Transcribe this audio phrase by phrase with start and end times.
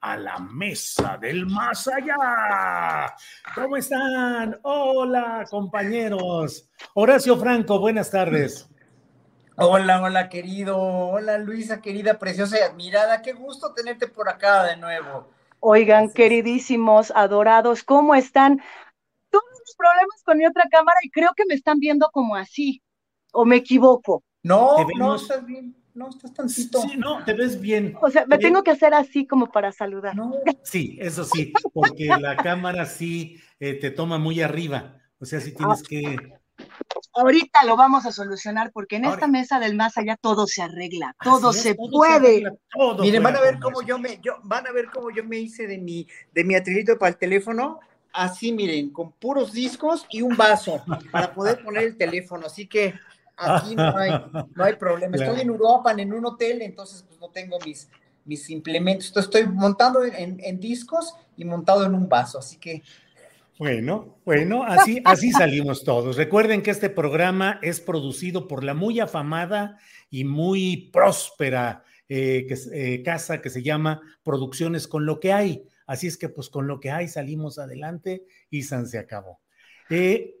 [0.00, 3.14] A la mesa del más allá.
[3.54, 4.58] ¿Cómo están?
[4.62, 6.68] Hola, compañeros.
[6.94, 8.68] Horacio Franco, buenas tardes.
[9.56, 10.78] Hola, hola, querido.
[10.78, 13.20] Hola, Luisa, querida, preciosa y admirada.
[13.20, 15.28] Qué gusto tenerte por acá de nuevo.
[15.60, 18.62] Oigan, queridísimos, adorados, ¿cómo están?
[19.28, 22.82] Tuve unos problemas con mi otra cámara y creo que me están viendo como así.
[23.32, 24.22] ¿O me equivoco?
[24.42, 26.82] No, no, estás bien no, estás tantito.
[26.82, 27.96] Sí, no, te ves bien.
[28.00, 30.14] O sea, me tengo que hacer así como para saludar.
[30.62, 34.98] Sí, eso sí, porque la cámara sí eh, te toma muy arriba.
[35.18, 36.16] O sea, sí tienes que.
[37.12, 41.16] Ahorita lo vamos a solucionar porque en esta mesa del más allá todo se arregla,
[41.22, 42.44] todo se puede.
[43.00, 45.66] Miren, van a ver cómo yo me, yo, van a ver cómo yo me hice
[45.66, 47.80] de mi, de mi atrilito para el teléfono.
[48.12, 52.46] Así, miren, con puros discos y un vaso para poder poner el teléfono.
[52.46, 52.94] Así que
[53.40, 54.10] Aquí no hay,
[54.54, 55.16] no hay problema.
[55.16, 57.88] Estoy en Europa, en un hotel, entonces pues no tengo mis,
[58.24, 59.16] mis implementos.
[59.16, 62.82] estoy montando en, discos y montado en un vaso, así que...
[63.58, 66.16] Bueno, bueno, así, así salimos todos.
[66.16, 69.76] Recuerden que este programa es producido por la muy afamada
[70.08, 75.62] y muy próspera eh, eh, casa que se llama Producciones con lo que hay.
[75.86, 79.40] Así es que pues con lo que hay salimos adelante y San se acabó.
[79.90, 80.39] Eh,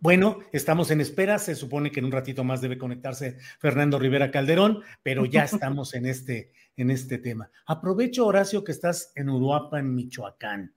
[0.00, 1.38] bueno, estamos en espera.
[1.38, 5.94] Se supone que en un ratito más debe conectarse Fernando Rivera Calderón, pero ya estamos
[5.94, 7.50] en este, en este tema.
[7.66, 10.74] Aprovecho, Horacio, que estás en Uruapa, en Michoacán.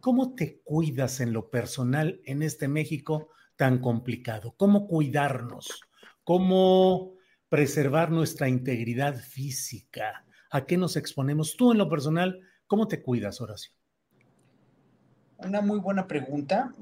[0.00, 4.54] ¿Cómo te cuidas en lo personal en este México tan complicado?
[4.56, 5.82] ¿Cómo cuidarnos?
[6.22, 7.14] ¿Cómo
[7.48, 10.26] preservar nuestra integridad física?
[10.50, 11.56] ¿A qué nos exponemos?
[11.56, 13.72] Tú en lo personal, ¿cómo te cuidas, Horacio?
[15.38, 16.74] Una muy buena pregunta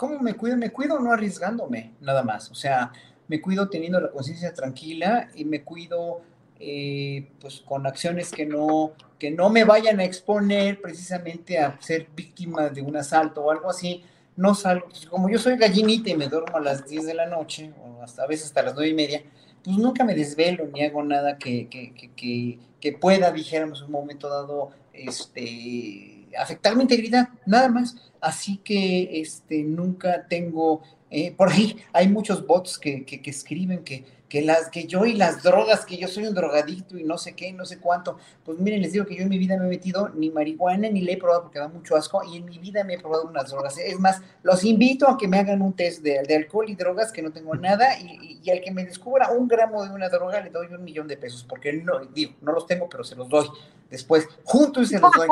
[0.00, 0.56] ¿Cómo me cuido?
[0.56, 2.50] Me cuido no arriesgándome, nada más.
[2.50, 2.90] O sea,
[3.28, 6.22] me cuido teniendo la conciencia tranquila y me cuido
[6.58, 12.08] eh, pues con acciones que no, que no me vayan a exponer precisamente a ser
[12.16, 14.02] víctima de un asalto o algo así.
[14.36, 17.26] No salgo, pues, como yo soy gallinita y me duermo a las 10 de la
[17.26, 19.22] noche, o hasta a veces hasta las 9 y media,
[19.62, 24.30] pues nunca me desvelo ni hago nada que, que, que, que pueda, dijéramos, un momento
[24.30, 27.96] dado, este afectar mi integridad, nada más.
[28.20, 34.04] Así que este, nunca tengo, eh, por ahí hay muchos bots que, que, escriben que,
[34.28, 37.34] que, las, que yo y las drogas, que yo soy un drogadicto y no sé
[37.34, 38.18] qué, no sé cuánto.
[38.44, 41.00] Pues miren, les digo que yo en mi vida no he metido ni marihuana ni
[41.00, 43.50] le he probado porque da mucho asco y en mi vida me he probado unas
[43.50, 43.78] drogas.
[43.78, 47.10] Es más, los invito a que me hagan un test de, de alcohol y drogas
[47.10, 50.40] que no tengo nada y, y, al que me descubra un gramo de una droga
[50.42, 53.28] le doy un millón de pesos porque no, digo, no los tengo, pero se los
[53.30, 53.46] doy
[53.90, 55.28] después, juntos y se los doy.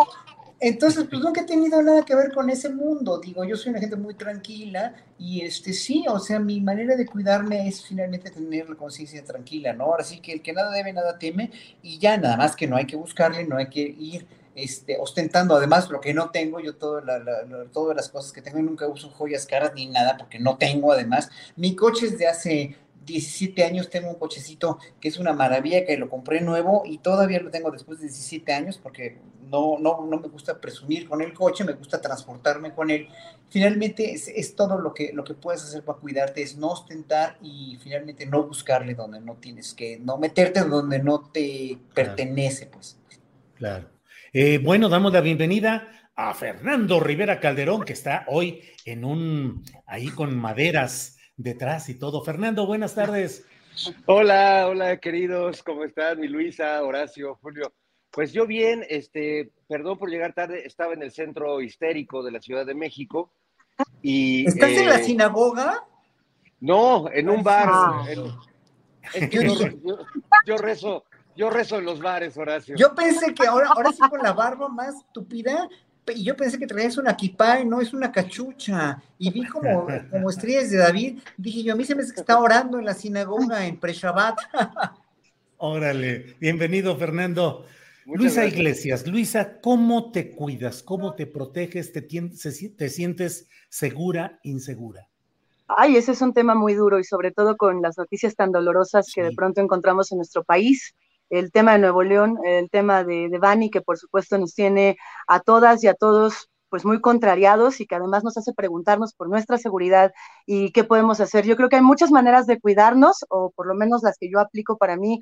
[0.61, 3.19] Entonces, pues nunca he tenido nada que ver con ese mundo.
[3.19, 7.07] Digo, yo soy una gente muy tranquila y este sí, o sea, mi manera de
[7.07, 9.85] cuidarme es finalmente tener la conciencia tranquila, ¿no?
[9.85, 12.77] Ahora sí que el que nada debe, nada teme y ya nada más que no
[12.77, 14.27] hay que buscarle, no hay que ir
[14.57, 17.01] este, ostentando además lo que no tengo, yo todo
[17.73, 21.31] todas las cosas que tengo, nunca uso joyas caras ni nada porque no tengo además.
[21.55, 22.77] Mi coche es de hace
[23.09, 27.41] 17 años tengo un cochecito que es una maravilla, que lo compré nuevo y todavía
[27.41, 29.19] lo tengo después de 17 años porque
[29.51, 33.09] no, no, no me gusta presumir con el coche, me gusta transportarme con él.
[33.51, 37.79] Finalmente es, todo lo que, lo que puedes hacer para cuidarte, es no ostentar y
[37.83, 42.99] finalmente no buscarle donde no tienes que, no meterte donde no te pertenece, pues.
[43.55, 43.89] Claro.
[44.33, 50.09] Eh, bueno, damos la bienvenida a Fernando Rivera Calderón, que está hoy en un, ahí
[50.09, 52.23] con maderas detrás y todo.
[52.23, 53.47] Fernando, buenas tardes.
[54.07, 56.21] Hola, hola queridos, ¿cómo están?
[56.21, 57.73] Mi Luisa, Horacio, Julio.
[58.11, 62.41] Pues yo bien, este, perdón por llegar tarde, estaba en el centro histérico de la
[62.41, 63.33] Ciudad de México
[64.03, 64.47] y...
[64.47, 65.85] ¿Estás en la eh, sinagoga?
[66.61, 67.69] No, en un bar.
[69.31, 71.05] yo, rezo,
[71.37, 72.75] yo rezo en los bares, Horacio.
[72.77, 75.69] Yo pensé que ahora, ahora sí con la barba más tupida,
[76.15, 79.03] y yo pensé que traías una kipá y no es una cachucha.
[79.19, 81.19] Y vi como, como estrellas de David.
[81.37, 84.39] Dije yo, a mí se me hace que está orando en la sinagoga en Preshabat.
[85.59, 87.67] Órale, bienvenido Fernando.
[88.07, 90.83] Luisa Iglesias, Luisa, ¿cómo te cuidas?
[90.83, 91.93] ¿Cómo te proteges?
[91.93, 95.09] ¿Te, te sientes segura, insegura?
[95.67, 99.13] Ay, ese es un tema muy duro y sobre todo con las noticias tan dolorosas
[99.15, 100.95] que de pronto encontramos en nuestro país.
[101.31, 104.97] El tema de Nuevo León, el tema de, de Bani, que por supuesto nos tiene
[105.27, 109.29] a todas y a todos pues muy contrariados y que además nos hace preguntarnos por
[109.29, 110.13] nuestra seguridad
[110.47, 111.47] y qué podemos hacer.
[111.47, 114.41] Yo creo que hay muchas maneras de cuidarnos, o por lo menos las que yo
[114.41, 115.19] aplico para mí,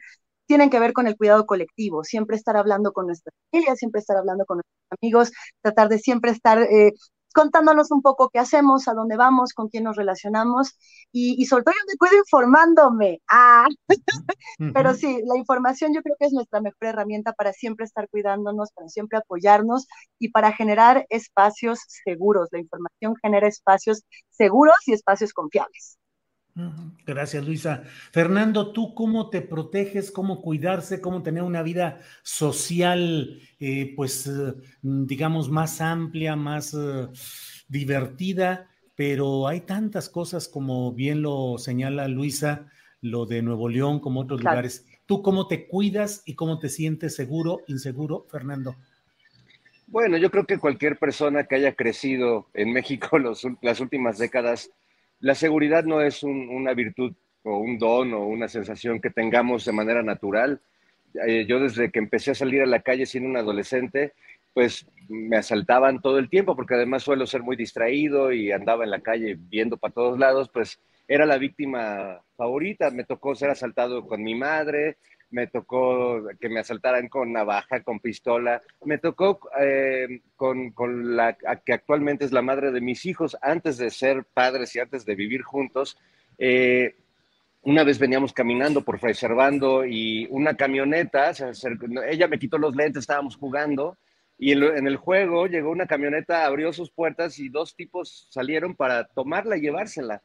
[0.47, 4.17] tienen que ver con el cuidado colectivo, siempre estar hablando con nuestra familia, siempre estar
[4.17, 5.33] hablando con nuestros amigos,
[5.63, 6.93] tratar de siempre estar eh,
[7.37, 10.79] contándonos un poco qué hacemos, a dónde vamos, con quién nos relacionamos
[11.13, 13.21] y, sobre todo yo me cuido informándome.
[13.29, 13.67] Ah.
[14.75, 18.73] Pero sí, la información yo creo que es nuestra mejor herramienta para siempre estar cuidándonos,
[18.73, 19.87] para siempre apoyarnos
[20.19, 22.49] y para generar espacios seguros.
[22.53, 25.99] La información genera espacios seguros y espacios confiables.
[27.07, 27.83] Gracias, Luisa.
[28.13, 34.55] Fernando, ¿tú cómo te proteges, cómo cuidarse, cómo tener una vida social, eh, pues, eh,
[34.83, 37.09] digamos, más amplia, más eh,
[37.69, 38.71] divertida?
[38.95, 42.71] Pero hay tantas cosas, como bien lo señala Luisa,
[43.03, 44.87] lo de Nuevo León, como otros lugares.
[45.05, 48.75] ¿Tú cómo te cuidas y cómo te sientes seguro, inseguro, Fernando?
[49.87, 53.19] Bueno, yo creo que cualquier persona que haya crecido en México
[53.61, 54.71] las últimas décadas,
[55.21, 59.73] la seguridad no es una virtud o un don o una sensación que tengamos de
[59.73, 60.61] manera natural.
[61.27, 64.13] Eh, yo desde que empecé a salir a la calle siendo un adolescente,
[64.53, 68.91] pues me asaltaban todo el tiempo, porque además suelo ser muy distraído y andaba en
[68.91, 72.91] la calle viendo para todos lados, pues era la víctima favorita.
[72.91, 74.97] Me tocó ser asaltado con mi madre,
[75.37, 81.37] me tocó que me asaltaran con navaja, con pistola, me tocó eh, con, con, la
[81.37, 85.15] que actualmente es la madre de mis hijos, antes de ser padres y antes de
[85.15, 85.99] vivir juntos.
[86.39, 86.97] Eh,
[87.61, 91.33] una vez veníamos caminando por Fray Servando y una camioneta,
[92.09, 93.99] ella me quitó los lentes, estábamos jugando
[94.39, 99.05] y en, el juego llegó una camioneta, abrió sus puertas y dos tipos salieron para
[99.05, 100.23] tomarla y llevársela.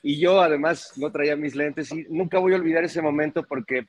[0.00, 3.86] Y yo además no traía mis lentes y nunca voy a olvidar ese momento porque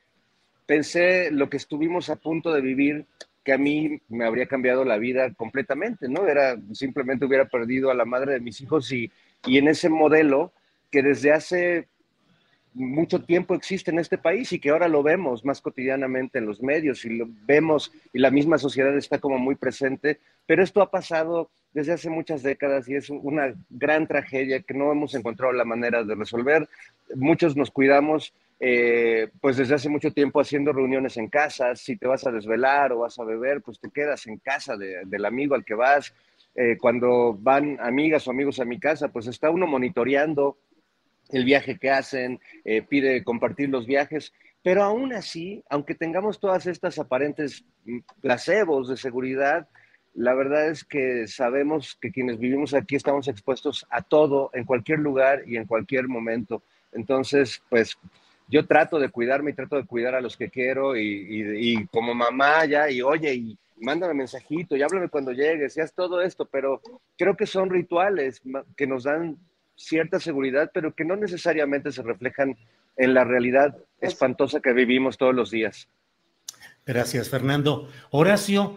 [0.66, 3.06] pensé lo que estuvimos a punto de vivir,
[3.44, 6.26] que a mí me habría cambiado la vida completamente, ¿no?
[6.26, 9.10] Era simplemente hubiera perdido a la madre de mis hijos y,
[9.46, 10.52] y en ese modelo
[10.90, 11.88] que desde hace
[12.76, 16.62] mucho tiempo existe en este país y que ahora lo vemos más cotidianamente en los
[16.62, 20.90] medios y lo vemos y la misma sociedad está como muy presente, pero esto ha
[20.90, 25.64] pasado desde hace muchas décadas y es una gran tragedia que no hemos encontrado la
[25.64, 26.68] manera de resolver.
[27.14, 32.06] Muchos nos cuidamos eh, pues desde hace mucho tiempo haciendo reuniones en casa, si te
[32.06, 35.64] vas a desvelar o vas a beber, pues te quedas en casa del amigo al
[35.64, 36.14] que vas.
[36.54, 40.56] Eh, cuando van amigas o amigos a mi casa, pues está uno monitoreando
[41.28, 44.32] el viaje que hacen, eh, pide compartir los viajes,
[44.62, 49.68] pero aún así, aunque tengamos todas estas aparentes mm, placebos de seguridad,
[50.14, 55.00] la verdad es que sabemos que quienes vivimos aquí estamos expuestos a todo, en cualquier
[55.00, 56.62] lugar y en cualquier momento.
[56.92, 57.98] Entonces, pues
[58.48, 62.64] yo trato de cuidarme y trato de cuidar a los que quiero y, como mamá
[62.64, 66.80] ya, y oye, y mándame mensajito y háblame cuando llegues, y haz todo esto, pero
[67.18, 68.40] creo que son rituales
[68.76, 69.36] que nos dan
[69.74, 72.56] cierta seguridad, pero que no necesariamente se reflejan
[72.96, 75.88] en la realidad espantosa que vivimos todos los días.
[76.86, 77.88] Gracias, Fernando.
[78.10, 78.76] Horacio,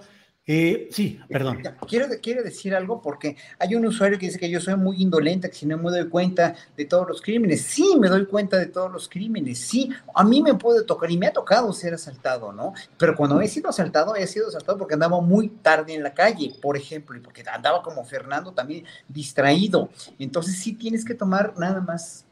[0.52, 1.62] eh, sí, perdón.
[1.88, 5.48] Quiero, quiero decir algo porque hay un usuario que dice que yo soy muy indolente,
[5.48, 7.62] que si no me doy cuenta de todos los crímenes.
[7.62, 9.60] Sí, me doy cuenta de todos los crímenes.
[9.60, 12.74] Sí, a mí me puede tocar y me ha tocado ser asaltado, ¿no?
[12.98, 16.56] Pero cuando he sido asaltado, he sido asaltado porque andaba muy tarde en la calle,
[16.60, 19.90] por ejemplo, y porque andaba como Fernando también distraído.
[20.18, 22.26] Entonces sí tienes que tomar nada más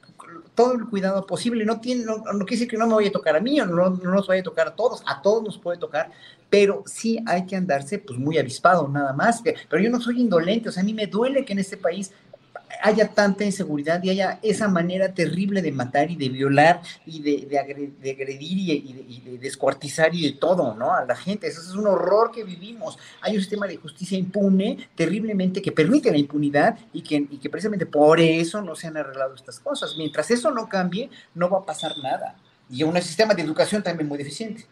[0.56, 1.66] todo el cuidado posible.
[1.66, 3.90] No, tiene, no, quiere decir que no me vaya a tocar a mí o no,
[3.90, 6.12] no, nos vaya a tocar a todos, a todos nos puede tocar,
[6.50, 9.42] pero sí hay que andarse pues muy avispado, nada más.
[9.44, 12.12] Pero yo no soy indolente, o sea, a mí me duele que en este país
[12.82, 17.60] haya tanta inseguridad y haya esa manera terrible de matar y de violar y de,
[17.60, 20.94] agredir y, de, descuartizar y de todo, ¿no?
[20.94, 21.48] A la gente.
[21.48, 22.98] Eso es un horror que vivimos.
[23.22, 27.50] Hay un sistema de justicia impune terriblemente que permite la impunidad y que, y que
[27.50, 29.96] precisamente por eso no se han arreglado estas cosas.
[29.98, 32.36] Mientras eso no cambie, no va a pasar nada.
[32.70, 34.66] Y un sistema de educación también muy deficiente.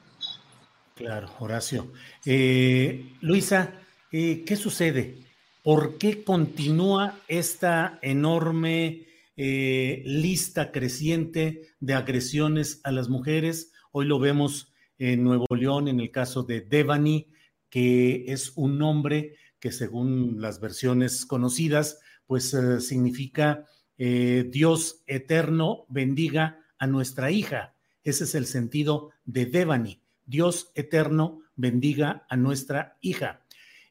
[0.95, 1.91] Claro, Horacio.
[2.25, 3.73] Eh, Luisa,
[4.11, 5.24] eh, ¿qué sucede?
[5.65, 13.71] ¿Por qué continúa esta enorme eh, lista creciente de agresiones a las mujeres?
[13.91, 17.29] Hoy lo vemos en Nuevo León en el caso de Devani,
[17.67, 23.65] que es un nombre que según las versiones conocidas, pues significa
[23.97, 27.73] Dios eterno bendiga a nuestra hija.
[28.03, 29.99] Ese es el sentido de Devani.
[30.27, 33.41] Dios eterno bendiga a nuestra hija.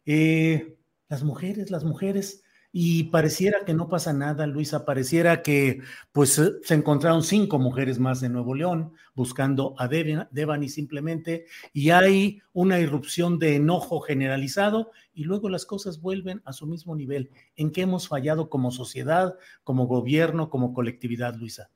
[0.06, 0.76] Eh,
[1.08, 2.42] las mujeres, las mujeres,
[2.76, 5.78] y pareciera que no pasa nada, Luisa, pareciera que
[6.10, 11.90] pues eh, se encontraron cinco mujeres más de Nuevo León buscando a Devani simplemente, y
[11.90, 17.30] hay una irrupción de enojo generalizado y luego las cosas vuelven a su mismo nivel.
[17.54, 21.70] ¿En qué hemos fallado como sociedad, como gobierno, como colectividad, Luisa?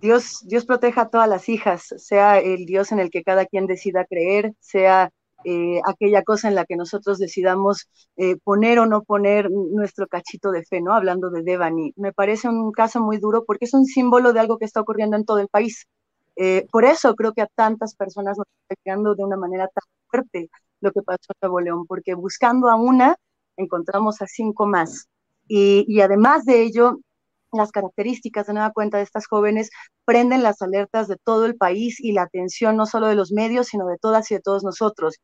[0.00, 3.68] Dios, Dios proteja a todas las hijas, sea el Dios en el que cada quien
[3.68, 5.12] decida creer, sea
[5.44, 10.50] eh, aquella cosa en la que nosotros decidamos eh, poner o no poner nuestro cachito
[10.50, 10.94] de fe, ¿no?
[10.94, 11.92] Hablando de Devani.
[11.96, 15.16] Me parece un caso muy duro porque es un símbolo de algo que está ocurriendo
[15.16, 15.86] en todo el país.
[16.36, 19.82] Eh, por eso creo que a tantas personas nos está llegando de una manera tan
[20.08, 23.16] fuerte lo que pasó en Nuevo León, porque buscando a una,
[23.56, 25.06] encontramos a cinco más.
[25.48, 26.98] Y, y además de ello,
[27.52, 29.70] las características de nueva cuenta de estas jóvenes
[30.04, 33.68] prenden las alertas de todo el país y la atención no solo de los medios,
[33.68, 35.16] sino de todas y de todos nosotros.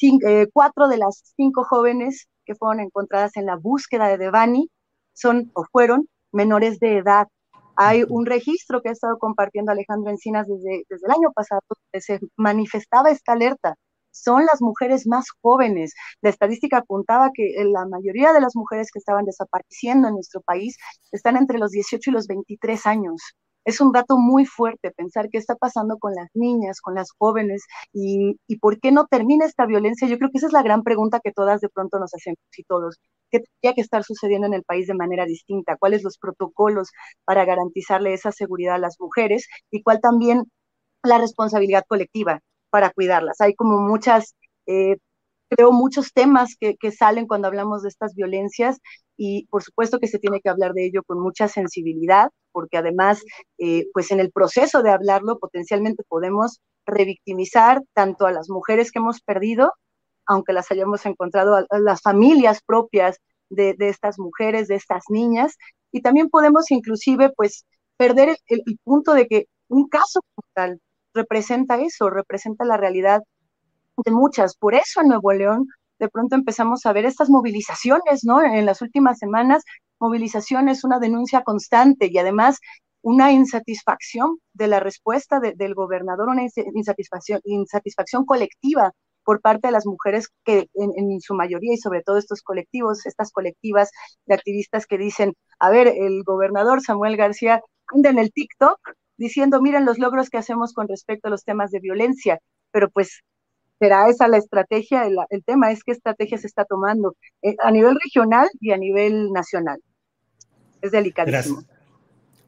[0.00, 4.68] Eh, cuatro de las cinco jóvenes que fueron encontradas en la búsqueda de Devani
[5.12, 7.28] son o fueron menores de edad.
[7.76, 12.02] Hay un registro que ha estado compartiendo Alejandro Encinas desde, desde el año pasado, donde
[12.02, 13.76] se manifestaba esta alerta
[14.12, 15.94] son las mujeres más jóvenes.
[16.20, 20.40] La estadística apuntaba que eh, la mayoría de las mujeres que estaban desapareciendo en nuestro
[20.42, 20.76] país
[21.10, 23.34] están entre los 18 y los 23 años.
[23.64, 27.64] Es un dato muy fuerte pensar qué está pasando con las niñas, con las jóvenes
[27.92, 30.08] y, por qué no termina esta violencia.
[30.08, 32.64] Yo creo que esa es la gran pregunta que todas de pronto nos hacemos y
[32.64, 32.98] todos.
[33.30, 35.76] ¿Qué tendría que estar sucediendo en el país de manera distinta?
[35.76, 36.90] ¿Cuáles los protocolos
[37.24, 39.48] para garantizarle esa seguridad a las mujeres?
[39.70, 40.44] Y cuál también
[41.02, 42.40] la responsabilidad colectiva
[42.70, 43.40] para cuidarlas.
[43.40, 44.34] Hay como muchas,
[44.66, 44.96] eh,
[45.54, 48.78] creo, muchos temas que, salen cuando hablamos de estas violencias
[49.16, 53.22] y por supuesto que se tiene que hablar de ello con mucha sensibilidad, porque además,
[53.58, 58.98] eh, pues en el proceso de hablarlo potencialmente podemos revictimizar tanto a las mujeres que
[58.98, 59.72] hemos perdido,
[60.26, 63.18] aunque las hayamos encontrado, a, las familias propias
[63.50, 65.56] de, estas mujeres, de estas niñas,
[65.92, 67.66] y también podemos inclusive, pues,
[67.98, 70.80] perder el, el punto de que un caso como tal
[71.14, 73.22] representa eso, representa la realidad
[74.04, 74.56] de muchas.
[74.56, 75.66] Por eso en Nuevo León
[75.98, 78.42] de pronto empezamos a ver estas movilizaciones, ¿no?
[78.42, 79.62] En las últimas semanas,
[80.00, 82.58] movilizaciones, una denuncia constante y además
[83.02, 86.42] una insatisfacción de la respuesta del gobernador, una
[86.74, 88.92] insatisfacción, insatisfacción colectiva
[89.24, 93.30] por parte de las mujeres que en, su mayoría y sobre todo estos colectivos, estas
[93.32, 93.90] colectivas
[94.26, 98.78] de activistas que dicen, a ver, el gobernador Samuel García anda en el TikTok
[99.16, 102.40] diciendo, miren los logros que hacemos con respecto a los temas de violencia,
[102.72, 103.22] pero pues
[103.82, 107.96] será esa la estrategia, el, tema es qué estrategia se está tomando eh, a nivel
[108.00, 109.80] regional y a nivel nacional.
[110.80, 111.56] Es delicadísimo.
[111.56, 111.82] Gracias.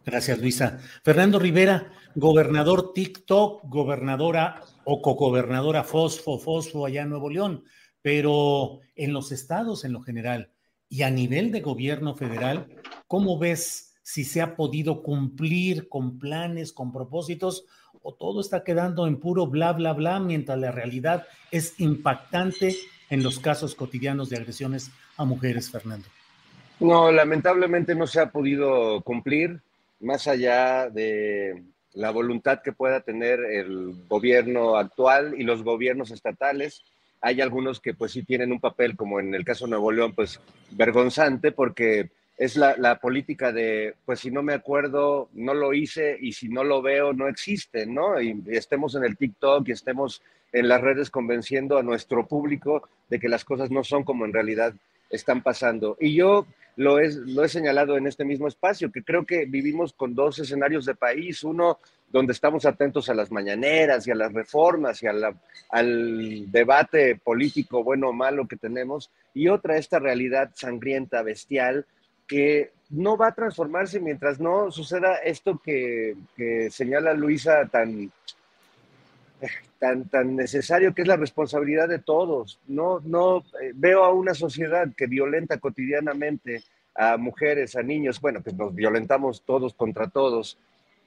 [0.07, 0.79] Gracias, Luisa.
[1.03, 7.65] Fernando Rivera, gobernador TikTok, gobernadora o cogobernadora Fosfo, Fosfo allá en Nuevo León,
[8.01, 10.53] pero en los estados en lo general
[10.89, 12.69] y a nivel de gobierno federal,
[13.09, 17.65] ¿cómo ves si se ha podido cumplir con planes, con propósitos,
[18.05, 22.77] o todo está quedando en puro bla, bla, bla, mientras la realidad es impactante
[23.09, 26.07] en los casos cotidianos de agresiones a mujeres, Fernando.
[26.81, 29.61] No, lamentablemente no se ha podido cumplir,
[30.01, 36.83] más allá de la voluntad que pueda tener el gobierno actual y los gobiernos estatales.
[37.23, 40.13] Hay algunos que pues sí tienen un papel, como en el caso de Nuevo León,
[40.15, 40.41] pues
[40.73, 46.33] vergonzante, porque es la, política de, pues si no me acuerdo, no lo hice y
[46.33, 48.21] si no lo veo, no existe, ¿no?
[48.21, 50.21] Y, estemos en el TikTok y estemos
[50.53, 54.33] en las redes convenciendo a nuestro público de que las cosas no son como en
[54.33, 54.75] realidad
[55.11, 55.97] están pasando.
[56.01, 59.93] Y yo lo, es, lo he señalado en este mismo espacio, que creo que vivimos
[59.93, 61.79] con dos escenarios de país, uno
[62.11, 68.09] donde estamos atentos a las mañaneras y a las reformas y al debate político bueno
[68.09, 71.87] o malo que tenemos, y otra esta realidad sangrienta, bestial,
[72.27, 76.17] que no va a transformarse mientras no suceda esto que,
[76.71, 78.13] señala Luisa tan,
[79.79, 82.61] tan, tan necesario, que es la responsabilidad de todos.
[82.67, 86.63] No, no eh, veo a una sociedad que violenta cotidianamente
[86.95, 90.59] a mujeres, a niños, bueno, que nos violentamos todos contra todos,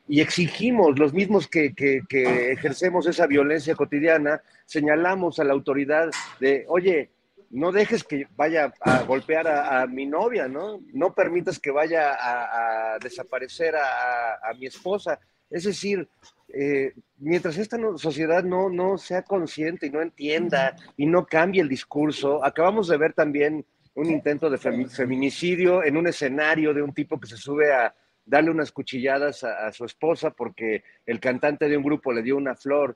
[0.10, 6.10] y exigimos, los mismos que, que, ejercemos esa violencia cotidiana, señalamos a la autoridad
[6.40, 7.10] de, oye,
[7.50, 10.80] no dejes que vaya a golpear a, mi novia, ¿no?
[10.94, 15.20] No permitas que vaya a, desaparecer a, mi esposa.
[15.50, 16.08] Es decir,
[16.54, 21.70] eh, mientras esta sociedad no, no sea consciente y no entienda y no cambie el
[21.70, 23.66] discurso, acabamos de ver también
[23.98, 27.96] un intento de feminicidio en un escenario de un tipo que se sube a
[28.28, 32.56] darle unas cuchilladas a, su esposa porque el cantante de un grupo le dio una
[32.56, 32.96] flor.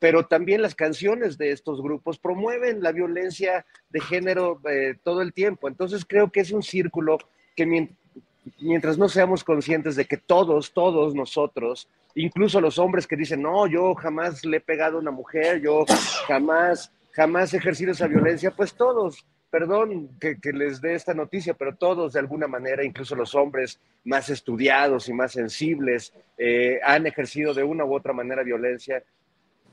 [0.00, 5.32] Pero también las canciones de estos grupos promueven la violencia de género eh, todo el
[5.32, 5.68] tiempo.
[5.68, 7.18] Entonces creo que es un círculo
[7.54, 7.66] que
[8.60, 13.66] mientras no seamos conscientes de que todos, todos nosotros, incluso los hombres que dicen, no,
[13.66, 15.84] yo jamás le he pegado a una mujer, yo
[16.26, 21.76] jamás, jamás he ejercido esa violencia, pues todos perdón que, les dé esta noticia, pero
[21.76, 27.54] todos de alguna manera, incluso los hombres más estudiados y más sensibles, eh, han ejercido
[27.54, 29.02] de una u otra manera violencia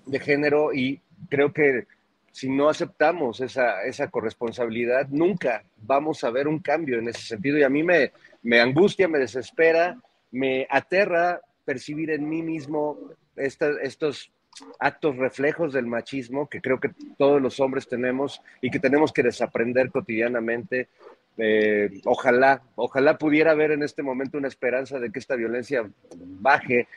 [0.05, 1.85] de género y creo que
[2.31, 7.59] si no aceptamos esa, esa corresponsabilidad, nunca vamos a ver un cambio en ese sentido.
[7.59, 12.97] Y a mí me, me angustia, me desespera, me aterra percibir en mí mismo
[13.35, 14.31] estos
[14.79, 19.23] actos reflejos del machismo que creo que todos los hombres tenemos y que tenemos que
[19.23, 20.89] desaprender cotidianamente.
[21.37, 26.87] Eh, ojalá, ojalá pudiera haber en este momento una esperanza de que esta violencia baje,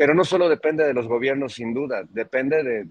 [0.00, 2.88] pero no solo depende de los gobiernos, sin duda, depende de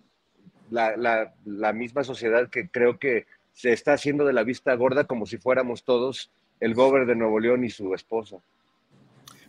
[0.70, 5.40] la, misma sociedad que creo que se está haciendo de la vista gorda como si
[5.40, 8.38] fuéramos todos el gobernador de Nuevo León y su esposa.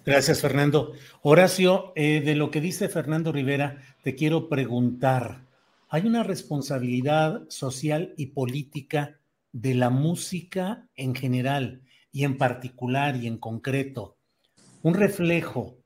[0.07, 0.95] Gracias, Fernando.
[1.21, 5.43] Horacio, eh, de lo que dice Fernando Rivera, te quiero preguntar,
[5.91, 9.19] ¿hay una responsabilidad social y política
[9.53, 14.17] de la música en general y en particular y en concreto,
[14.81, 15.80] un reflejo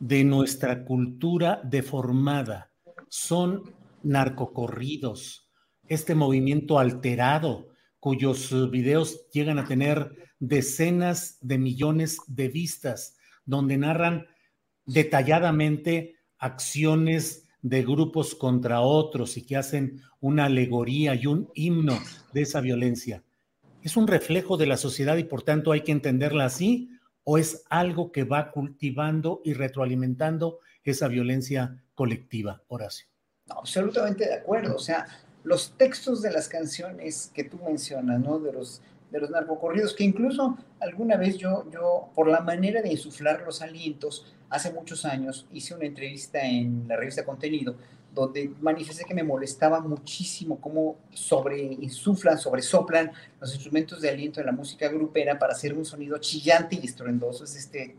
[0.00, 2.72] de nuestra cultura deformada?
[3.08, 3.62] Son
[4.02, 5.48] narcocorridos,
[5.88, 7.68] este movimiento alterado
[8.00, 14.26] cuyos videos llegan a tener decenas de millones de vistas donde narran
[14.86, 21.98] detalladamente acciones de grupos contra otros y que hacen una alegoría y un himno
[22.32, 23.22] de esa violencia.
[23.82, 26.90] ¿Es un reflejo de la sociedad y por tanto hay que entenderla así?
[27.24, 33.06] ¿O es algo que va cultivando y retroalimentando esa violencia colectiva, Horacio?
[33.50, 34.76] absolutamente de acuerdo.
[34.76, 35.06] O sea,
[35.44, 38.38] los textos de las canciones que tú mencionas, ¿no?
[38.38, 42.92] De los de los narcocorridos, que incluso alguna vez yo, yo, por la manera de
[42.92, 47.74] insuflar los alientos, hace muchos años hice una entrevista en la revista Contenido,
[48.14, 54.46] donde manifesté que me molestaba muchísimo cómo sobre insuflan, sobresoplan los instrumentos de aliento en
[54.46, 57.44] la música grupera para hacer un sonido chillante y estruendoso.
[57.44, 57.96] Es este.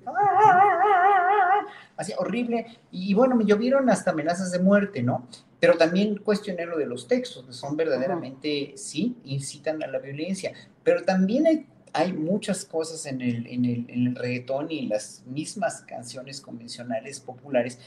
[1.95, 2.65] Así horrible.
[2.91, 5.27] Y bueno, me llovieron hasta amenazas de muerte, ¿no?
[5.59, 10.53] Pero también cuestioné lo de los textos, que son verdaderamente, sí, incitan a la violencia.
[10.83, 14.89] Pero también hay, hay muchas cosas en el, en, el, en el reggaetón y en
[14.89, 17.79] las mismas canciones convencionales populares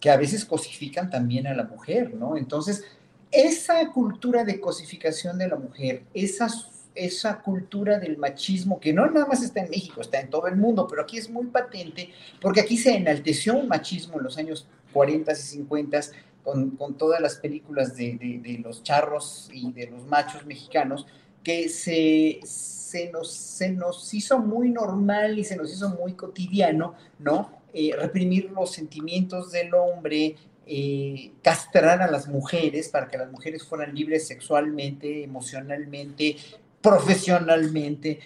[0.00, 2.36] que a veces cosifican también a la mujer, ¿no?
[2.36, 2.84] Entonces,
[3.30, 6.48] esa cultura de cosificación de la mujer, esa,
[6.94, 10.56] esa cultura del machismo, que no nada más está en México, está en todo el
[10.56, 12.10] mundo, pero aquí es muy patente,
[12.40, 16.00] porque aquí se enalteció un machismo en los años 40 y 50
[16.42, 21.06] con, con todas las películas de, de, los charros y de los machos mexicanos,
[21.44, 26.94] que se, se, nos, se nos hizo muy normal y se nos hizo muy cotidiano,
[27.18, 27.59] ¿no?
[27.72, 33.64] Eh, reprimir los sentimientos del hombre, eh, castrar a las mujeres para que las mujeres
[33.64, 36.36] fueran libres sexualmente, emocionalmente,
[36.80, 38.20] profesionalmente.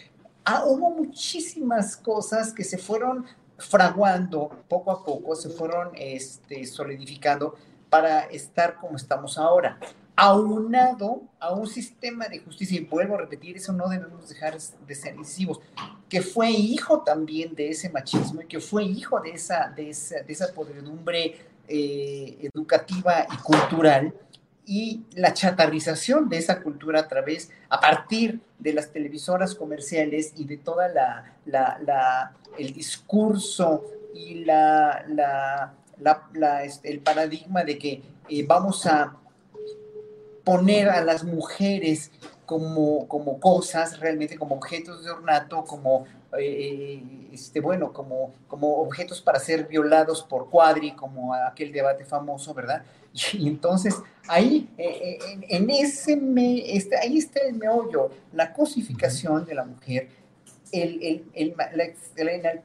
[0.44, 3.24] Ah, hubo muchísimas cosas que se fueron
[3.56, 7.54] fraguando poco a poco, se fueron este, solidificando
[7.88, 9.78] para estar como estamos ahora
[10.16, 14.94] aunado a un sistema de justicia, y vuelvo a repetir, eso no debemos dejar de
[14.94, 15.60] ser incisivos,
[16.08, 20.22] que fue hijo también de ese machismo y que fue hijo de esa, de esa,
[20.22, 24.14] de esa podredumbre eh, educativa y cultural,
[24.66, 30.44] y la chatarrización de esa cultura a través, a partir de las televisoras comerciales y
[30.44, 38.46] de toda la, la, el discurso y la, la, este, el paradigma de que eh,
[38.46, 39.16] vamos a
[40.44, 42.10] poner a las mujeres
[42.46, 46.04] como, como cosas, realmente como objetos de ornato, como,
[46.38, 47.02] eh,
[47.32, 52.84] este, bueno, como, como objetos para ser violados por cuadri, como aquel debate famoso, ¿verdad?
[53.32, 53.94] Y, entonces
[54.26, 59.64] ahí, eh, eh, en, ese, me, este, ahí está el meollo, la cosificación de la
[59.64, 60.08] mujer,
[60.72, 61.54] el, el,
[62.16, 62.62] el,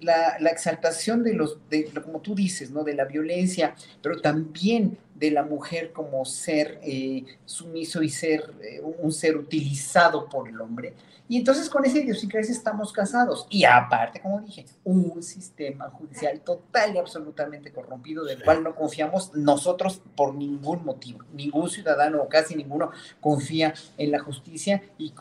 [0.00, 2.82] la, exaltación de los, de, como tú dices, ¿no?
[2.84, 8.80] De la violencia, pero también de la mujer como ser eh, sumiso y ser eh,
[8.82, 10.94] un ser utilizado por el hombre,
[11.32, 13.46] y entonces con esa idiosincrasia estamos casados.
[13.48, 19.32] Y aparte, como dije, un sistema judicial total y absolutamente corrompido del cual no confiamos
[19.34, 21.20] nosotros por ningún motivo.
[21.32, 25.14] Ningún ciudadano o casi ninguno confía en la justicia y,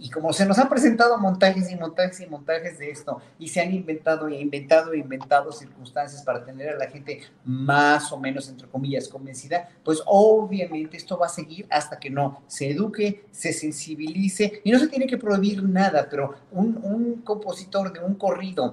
[0.00, 3.60] y, como se nos han presentado montajes y montajes y montajes de esto y se
[3.60, 8.48] han inventado e inventado e inventado circunstancias para tener a la gente más o menos,
[8.48, 9.45] entre comillas, convencida,
[9.84, 14.78] pues obviamente esto va a seguir hasta que no se eduque, se sensibilice y no
[14.78, 18.72] se tiene que prohibir nada, pero un, compositor de un corrido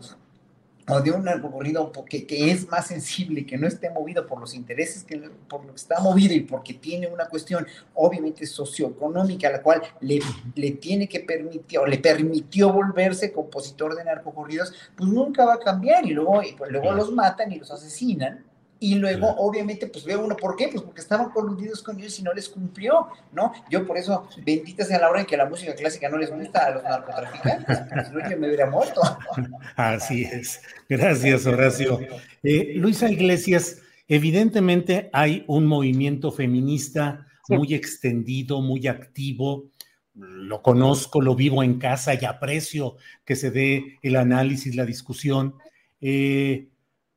[0.90, 4.54] o de un corrido que, que, es más sensible, que no esté movido por los
[4.54, 9.52] intereses, que, por lo que está movido y porque tiene una cuestión obviamente socioeconómica, a
[9.52, 10.20] la cual le,
[10.56, 15.60] le tiene que permitir o le permitió volverse compositor de narcocorridos, pues nunca va a
[15.60, 18.44] cambiar y luego, y pues luego los matan y los asesinan
[18.84, 20.67] y luego, obviamente, pues veo uno, ¿por qué?
[20.67, 23.54] Pues porque estaban coludidos con ellos y no les cumplió, ¿no?
[23.69, 26.65] Yo por eso, bendita sea la hora en que la música clásica no les gusta
[26.65, 29.00] a los narcotraficantes, porque si no yo me hubiera muerto.
[29.78, 30.62] Así es.
[30.89, 31.98] Gracias, Horacio.
[32.43, 39.72] Eh, Luisa Iglesias, evidentemente hay un movimiento feminista muy extendido, muy activo.
[40.13, 45.56] Lo conozco, lo vivo en casa y aprecio que se dé el análisis, la discusión.
[46.02, 46.67] Eh,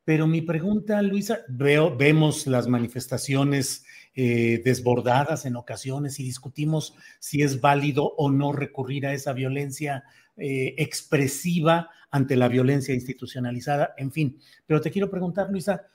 [0.06, 7.60] pero mi pregunta, Luisa, vemos las manifestaciones eh, desbordadas en ocasiones y discutimos si es
[7.60, 10.04] válido o no recurrir a esa violencia
[10.36, 14.38] eh, expresiva ante la violencia institucionalizada, en fin.
[14.64, 15.88] Pero te quiero preguntar, Luisa,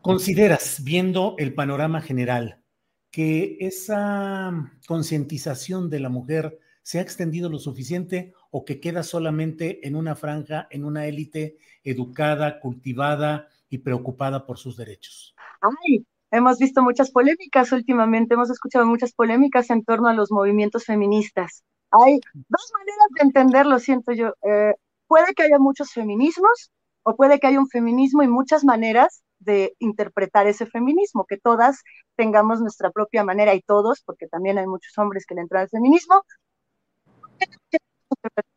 [0.00, 2.62] ¿consideras, viendo el panorama general,
[3.10, 9.86] que esa concientización de la mujer se ha extendido lo suficiente o que queda solamente
[9.86, 15.34] en una franja, en una élite educada, cultivada y preocupada por sus derechos?
[15.60, 20.84] Ay, hemos visto muchas polémicas últimamente, hemos escuchado muchas polémicas en torno a los movimientos
[20.84, 21.62] feministas.
[21.90, 24.34] Hay dos maneras de entenderlo, siento yo.
[24.42, 24.74] Eh,
[25.06, 26.70] puede que haya muchos feminismos
[27.02, 31.82] o puede que haya un feminismo y muchas maneras de interpretar ese feminismo, que todas
[32.14, 35.68] tengamos nuestra propia manera y todos, porque también hay muchos hombres que le entran al
[35.70, 36.22] feminismo,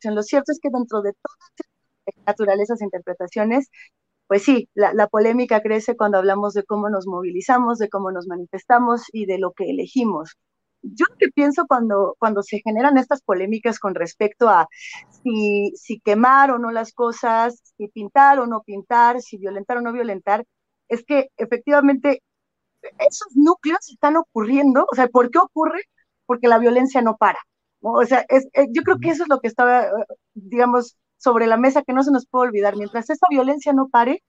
[0.03, 1.37] lo cierto es que dentro de todas
[2.05, 3.69] las naturalezas e interpretaciones,
[4.27, 9.03] pues sí, la, polémica crece cuando hablamos de cómo nos movilizamos, de cómo nos manifestamos
[9.11, 10.37] y de lo que elegimos.
[10.81, 14.67] Yo lo que pienso cuando, cuando se generan estas polémicas con respecto a
[15.23, 19.81] si, si quemar o no las cosas, si pintar o no pintar, si violentar o
[19.81, 20.45] no violentar,
[20.89, 22.21] es que efectivamente
[22.99, 24.85] esos núcleos están ocurriendo.
[24.91, 25.81] O sea, ¿por qué ocurre?
[26.25, 27.39] Porque la violencia no para.
[27.85, 29.89] O sea, es, eh, yo creo que eso es lo que estaba, eh,
[30.33, 32.77] digamos, sobre la mesa que no se nos puede olvidar.
[32.77, 34.23] Mientras esa violencia no pare,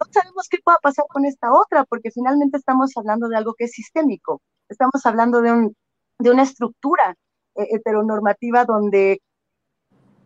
[0.00, 3.64] no sabemos qué pueda pasar con esta otra, porque finalmente estamos hablando de algo que
[3.64, 4.40] es sistémico.
[4.70, 5.76] Estamos hablando de, un,
[6.18, 7.14] de una estructura
[7.56, 9.20] eh, heteronormativa donde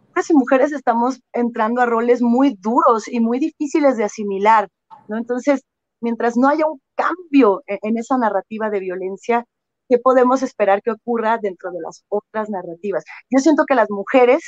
[0.09, 4.68] hombres y mujeres estamos entrando a roles muy duros y muy difíciles de asimilar,
[5.09, 5.18] ¿no?
[5.18, 5.62] Entonces,
[6.00, 9.44] mientras no haya un cambio en esa narrativa de violencia,
[9.88, 13.05] ¿qué podemos esperar que ocurra dentro de las otras narrativas?
[13.31, 14.42] Yo siento que las mujeres,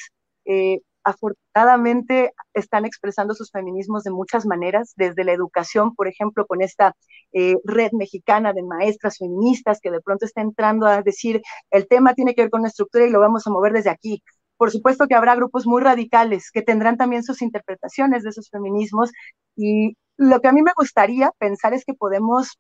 [0.45, 6.63] eh, afortunadamente, están expresando sus feminismos de muchas maneras, desde la educación, por ejemplo, con
[6.63, 6.95] esta
[7.33, 12.15] eh, red mexicana de maestras feministas que de pronto está entrando a decir, el tema
[12.15, 14.23] tiene que ver con la estructura y lo vamos a mover desde aquí.
[14.57, 19.13] Por supuesto que habrá grupos muy radicales que tendrán también sus interpretaciones de esos feminismos
[19.57, 22.59] y lo que a mí me gustaría pensar es que podemos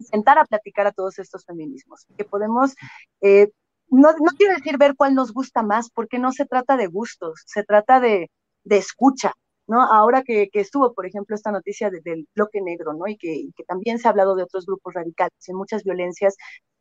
[0.00, 2.74] sentar a platicar a todos estos feminismos, que podemos,
[3.20, 3.50] eh,
[3.88, 7.42] no, no quiero decir ver cuál nos gusta más, porque no se trata de gustos,
[7.46, 8.30] se trata de,
[8.64, 9.32] de escucha,
[9.66, 9.82] ¿no?
[9.82, 13.06] Ahora que, que, estuvo, por ejemplo, esta noticia del bloque negro, ¿no?
[13.06, 16.36] Y que, que, también se ha hablado de otros grupos radicales y muchas violencias,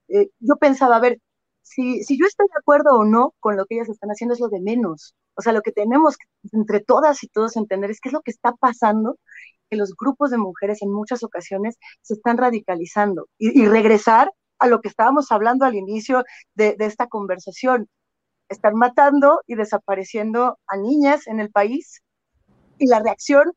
[0.10, 1.20] eh, yo pensaba, a ver,
[1.62, 4.40] si, si yo estoy de acuerdo o no con lo que ellas están haciendo es
[4.40, 5.16] lo de menos.
[5.36, 6.18] O sea, lo que tenemos
[6.52, 9.18] entre todas y todos entender es qué es lo que está pasando
[9.70, 14.82] que los grupos de mujeres en muchas ocasiones se están radicalizando y, regresar a lo
[14.82, 16.24] que estábamos hablando al inicio
[16.56, 17.88] de, esta conversación.
[18.50, 22.02] Están matando y desapareciendo a niñas en el país
[22.78, 23.54] y la reacción,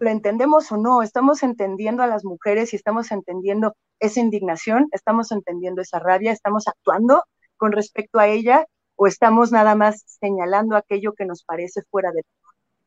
[0.00, 1.02] ¿la entendemos o no?
[1.02, 6.66] Estamos entendiendo a las mujeres y estamos entendiendo esa indignación, estamos entendiendo esa rabia, estamos
[6.66, 7.22] actuando
[7.56, 8.66] con respecto a ella
[8.96, 12.22] o estamos nada más señalando aquello que nos parece fuera de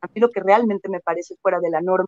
[0.02, 2.08] a mí lo que realmente me parece fuera de la norma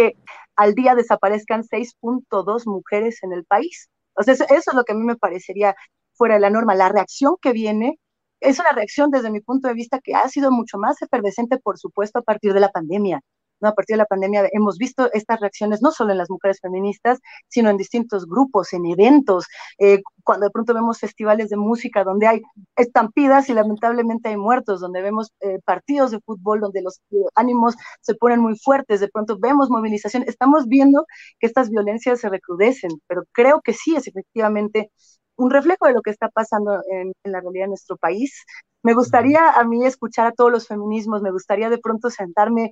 [0.00, 0.16] que
[0.56, 3.90] al día desaparezcan 6.2 mujeres en el país.
[4.14, 5.74] O sea, eso, es lo que a mí me parecería
[6.14, 6.74] fuera de la norma.
[6.74, 7.98] La reacción que viene
[8.40, 11.78] es una reacción desde mi punto de vista que ha sido mucho más efervescente, por
[11.78, 13.20] supuesto, a partir de la pandemia.
[13.60, 13.68] ¿No?
[13.68, 17.18] A partir de la pandemia hemos visto estas reacciones no solo en las mujeres feministas,
[17.48, 19.46] sino en distintos grupos, en eventos,
[19.78, 22.42] eh, cuando de pronto vemos festivales de música donde hay
[22.76, 27.74] estampidas y lamentablemente hay muertos, donde vemos eh, partidos de fútbol donde los eh, ánimos
[28.00, 31.06] se ponen muy fuertes, de pronto vemos movilización, estamos viendo
[31.38, 34.90] que estas violencias se recrudecen, pero creo que sí es efectivamente
[35.36, 38.44] un reflejo de lo que está pasando en, en la realidad de nuestro país.
[38.82, 42.70] Me gustaría a mí escuchar a todos los feminismos, me gustaría de pronto sentarme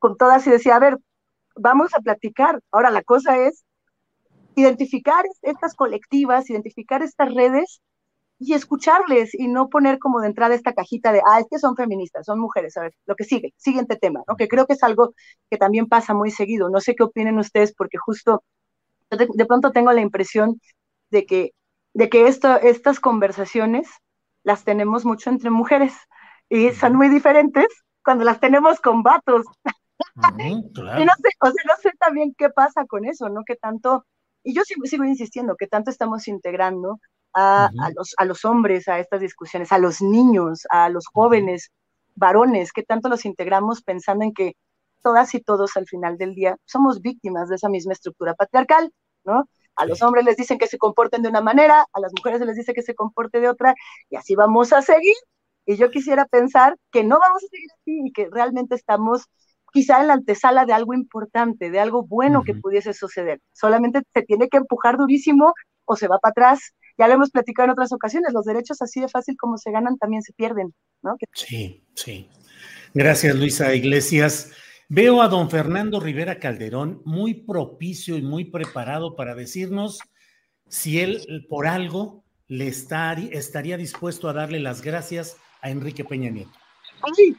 [0.00, 0.98] con todas y decía, a ver,
[1.54, 2.60] vamos a platicar.
[2.72, 3.64] Ahora la cosa es
[4.56, 7.80] identificar estas colectivas, identificar estas redes
[8.40, 11.76] y escucharles y no poner como de entrada esta cajita de, ah, es que son
[11.76, 12.76] feministas, son mujeres.
[12.76, 14.34] A ver, lo que sigue, siguiente tema, ¿no?
[14.36, 15.14] Que creo que es algo
[15.50, 16.70] que también pasa muy seguido.
[16.70, 18.42] No sé qué opinen ustedes porque justo
[19.10, 20.60] de, de pronto tengo la impresión
[21.10, 21.52] de que,
[21.94, 23.88] de que esto, estas conversaciones
[24.42, 25.94] las tenemos mucho entre mujeres
[26.48, 27.66] y son muy diferentes
[28.02, 29.44] cuando las tenemos con vatos.
[31.00, 33.42] Y no sé, o sea, no sé también qué pasa con eso, ¿no?
[33.44, 34.06] Que tanto,
[34.42, 37.00] y yo sigo, sigo insistiendo, que tanto estamos integrando
[37.32, 41.70] a, a, los, a los hombres a estas discusiones, a los niños, a los jóvenes,
[42.14, 44.54] varones, que tanto los integramos pensando en que
[45.02, 48.92] todas y todos al final del día somos víctimas de esa misma estructura patriarcal,
[49.24, 49.48] ¿no?
[49.76, 52.46] A los hombres les dicen que se comporten de una manera, a las mujeres se
[52.46, 53.74] les dice que se comporte de otra,
[54.10, 55.14] y así vamos a seguir.
[55.64, 59.26] Y yo quisiera pensar que no vamos a seguir así y que realmente estamos
[59.72, 63.40] quizá en la antesala de algo importante, de algo bueno que pudiese suceder.
[63.52, 65.54] Solamente se tiene que empujar durísimo
[65.84, 66.74] o se va para atrás.
[66.98, 69.96] Ya lo hemos platicado en otras ocasiones, los derechos así de fácil como se ganan
[69.96, 71.16] también se pierden, ¿no?
[71.32, 72.28] Sí, sí.
[72.92, 74.52] Gracias, Luisa Iglesias.
[74.88, 80.00] Veo a don Fernando Rivera Calderón muy propicio y muy preparado para decirnos
[80.68, 86.50] si él por algo le estaría dispuesto a darle las gracias a Enrique Peña Nieto.
[87.02, 87.36] Ay.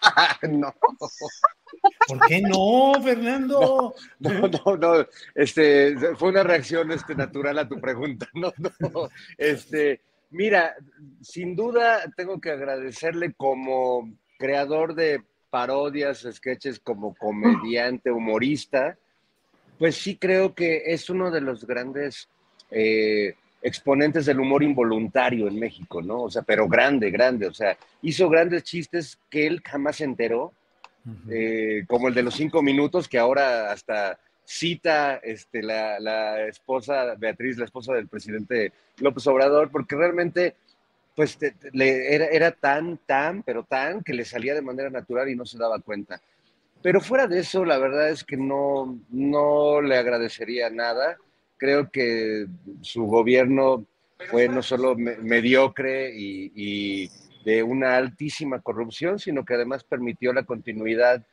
[0.50, 0.74] no.
[2.06, 3.94] ¿Por qué no, Fernando?
[4.18, 8.28] No, no, no, Este, fue una reacción este, natural a tu pregunta.
[8.34, 9.08] No, no.
[9.36, 10.00] Este,
[10.30, 10.76] mira,
[11.20, 18.96] sin duda tengo que agradecerle como creador de parodias, sketches, como comediante, humorista.
[19.78, 22.28] Pues sí creo que es uno de los grandes
[22.70, 26.22] eh, exponentes del humor involuntario en México, ¿no?
[26.22, 27.46] O sea, pero grande, grande.
[27.46, 30.52] O sea, hizo grandes chistes que él jamás se enteró
[31.30, 37.14] eh, como el de los cinco minutos, que ahora hasta cita este, la, la, esposa,
[37.18, 40.56] Beatriz, la esposa del presidente López Obrador, porque realmente
[41.14, 41.36] pues
[41.72, 45.44] le, era, era, tan, tan, pero tan, que le salía de manera natural y no
[45.44, 46.20] se daba cuenta.
[46.80, 51.16] Pero fuera de eso, la verdad es que no, no le agradecería nada.
[51.56, 52.46] Creo que
[52.82, 53.84] su gobierno
[54.30, 57.10] fue no solo mediocre y, y
[57.48, 61.24] de una altísima corrupción, sino que además permitió la continuidad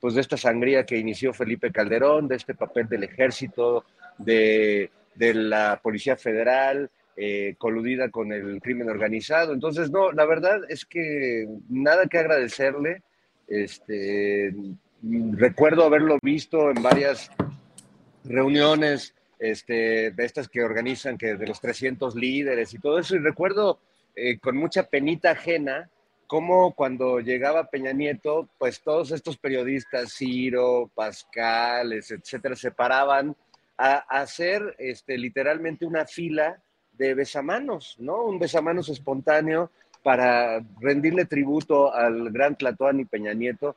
[0.00, 3.84] pues, de esta sangría que inició Felipe Calderón, de este papel del ejército,
[4.18, 9.52] de, de la Policía Federal, eh, coludida con el crimen organizado.
[9.52, 13.04] Entonces, no, la verdad es que nada que agradecerle.
[13.46, 14.52] Este,
[15.34, 17.30] recuerdo haberlo visto en varias
[18.24, 23.20] reuniones este, de estas que organizan, que de los 300 líderes y todo eso, y
[23.20, 23.78] recuerdo
[24.14, 25.90] eh, con mucha penita ajena
[26.30, 33.34] cómo cuando llegaba Peña Nieto, pues todos estos periodistas, Ciro, Pascal, etcétera, se paraban
[33.76, 38.22] a, hacer este, literalmente una fila de besamanos, ¿no?
[38.24, 39.72] Un besamanos espontáneo
[40.04, 43.74] para rendirle tributo al gran Tlatoani Peña Nieto.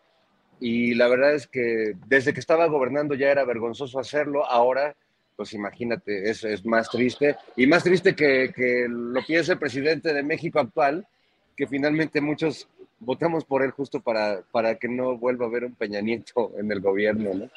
[0.59, 4.95] Y la verdad es que desde que estaba gobernando ya era vergonzoso hacerlo, ahora
[5.35, 7.35] pues imagínate, eso es más triste.
[7.55, 11.07] Y más triste que, que lo piense el presidente de México actual,
[11.55, 12.67] que finalmente muchos
[12.99, 16.71] votamos por él justo para, para que no vuelva a haber un Peña Nieto en
[16.71, 17.49] el gobierno, ¿no?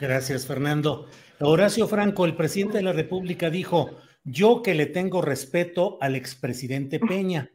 [0.00, 1.08] Gracias, Fernando.
[1.40, 6.98] Horacio Franco, el presidente de la República, dijo, yo que le tengo respeto al expresidente
[6.98, 7.50] Peña.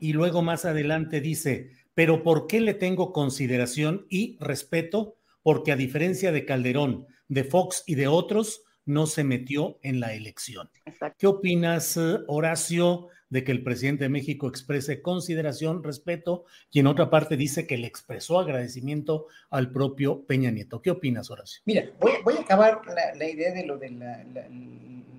[0.00, 5.15] Y luego más adelante dice, pero ¿por qué le tengo consideración y respeto?
[5.46, 10.12] Porque a diferencia de Calderón, de Fox y de otros, no se metió en la
[10.12, 10.68] elección.
[10.84, 11.16] Exacto.
[11.20, 16.88] ¿Qué opinas, eh, Horacio, de que el presidente de México exprese consideración, respeto, y en
[16.88, 20.82] otra parte dice que le expresó agradecimiento al propio Peña Nieto?
[20.82, 21.62] ¿Qué opinas, Horacio?
[21.64, 24.48] Mira, voy, voy a acabar la, la, idea de lo de la, la,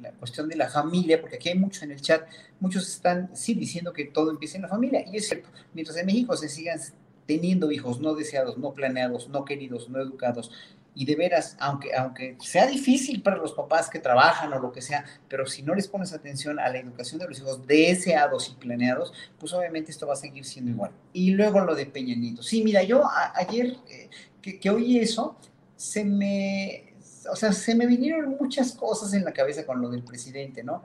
[0.01, 2.27] la, cuestión de la familia, porque aquí hay mucho en el chat,
[2.59, 6.05] muchos están sí diciendo que todo empieza en la familia, y es cierto, mientras en
[6.05, 6.81] México se sigan
[7.27, 10.51] teniendo hijos no deseados, no planeados, no queridos, no educados,
[10.95, 14.81] Y de veras, aunque, aunque sea difícil para los papás que trabajan o lo que
[14.81, 18.55] sea, pero si no les pones atención a la educación de los hijos deseados y
[18.55, 20.89] planeados, pues obviamente esto va a seguir siendo igual.
[21.13, 22.41] Y luego lo de Peña Nieto.
[22.41, 23.03] Sí, mira, yo
[23.35, 24.09] ayer eh,
[24.41, 25.37] que, que oí eso,
[25.75, 26.95] se me,
[27.31, 30.83] o sea, se me vinieron muchas cosas en la cabeza con lo del presidente, ¿no?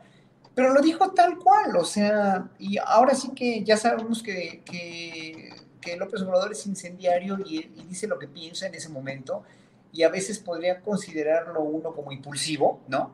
[0.54, 5.54] Pero lo dijo tal cual, o sea, y ahora sí que ya sabemos que, que,
[5.82, 9.42] que López Obrador es incendiario y, dice lo que piensa en ese momento
[9.92, 13.12] y a veces podría considerarlo uno como impulsivo, ¿no?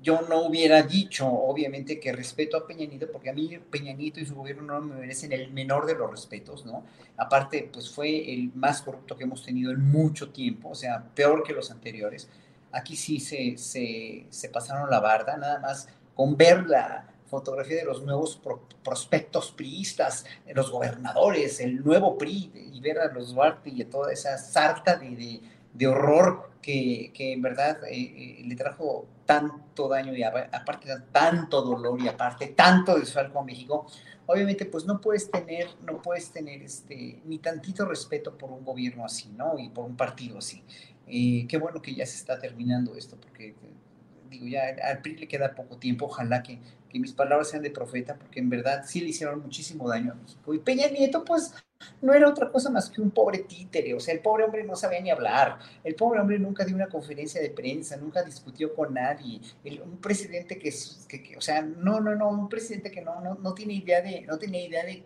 [0.00, 4.20] Yo no hubiera dicho, obviamente, que respeto a Peña Nieto, porque a mí Peña Nieto
[4.20, 6.84] y su gobierno no me merecen el menor de los respetos, ¿no?
[7.16, 11.42] Aparte, pues fue el más corrupto que hemos tenido en mucho tiempo, o sea, peor
[11.42, 12.28] que los anteriores.
[12.70, 17.84] Aquí sí se, se, se pasaron la barda, nada más con ver la fotografía de
[17.84, 18.40] los nuevos
[18.82, 24.12] prospectos priistas, los gobernadores, el nuevo PRI, y ver a los Duarte y a toda
[24.12, 25.40] esa sarta de
[25.74, 31.62] de horror que, que en verdad eh, eh, le trajo tanto daño y aparte tanto
[31.62, 33.86] dolor y aparte tanto desfalco a México,
[34.26, 39.04] obviamente pues no puedes tener, no puedes tener este, ni tantito respeto por un gobierno
[39.04, 39.58] así, ¿no?
[39.58, 40.62] Y por un partido así.
[41.06, 43.54] Eh, qué bueno que ya se está terminando esto, porque
[44.30, 46.60] digo, ya al PRI le queda poco tiempo, ojalá que,
[46.94, 50.14] que mis palabras sean de profeta, porque en verdad sí le hicieron muchísimo daño a
[50.14, 50.54] México.
[50.54, 51.52] Y Peña Nieto, pues
[52.00, 54.76] no era otra cosa más que un pobre títere, o sea, el pobre hombre no
[54.76, 58.94] sabía ni hablar, el pobre hombre nunca dio una conferencia de prensa, nunca discutió con
[58.94, 59.40] nadie,
[59.84, 60.70] un presidente que,
[61.36, 64.38] o sea, no, no, no, un presidente que no, no, no tiene idea de, no
[64.38, 65.02] tenía idea de,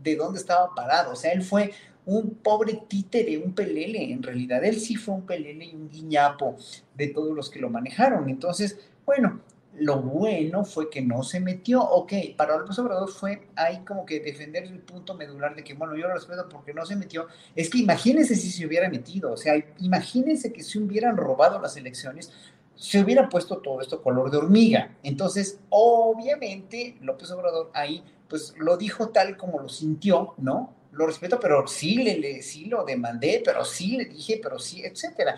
[0.00, 1.72] de dónde estaba parado, o sea, él fue
[2.06, 6.56] un pobre títere, un pelele, en realidad, él sí fue un pelele y un guiñapo
[6.94, 9.40] de todos los que lo manejaron, entonces, bueno,
[9.74, 11.82] lo bueno fue que no se metió.
[11.82, 15.96] Ok, para López Obrador fue ahí como que defender el punto medular de que, bueno,
[15.96, 17.26] yo lo respeto porque no se metió.
[17.56, 21.76] Es que imagínense si se hubiera metido, o sea, imagínense que si hubieran robado las
[21.76, 22.32] elecciones,
[22.74, 24.96] se hubiera puesto todo esto color de hormiga.
[25.02, 30.74] Entonces, obviamente, López Obrador ahí, pues lo dijo tal como lo sintió, ¿no?
[30.92, 34.82] Lo respeto, pero sí, le, le sí lo demandé, pero sí le dije, pero sí,
[34.84, 35.36] etcétera.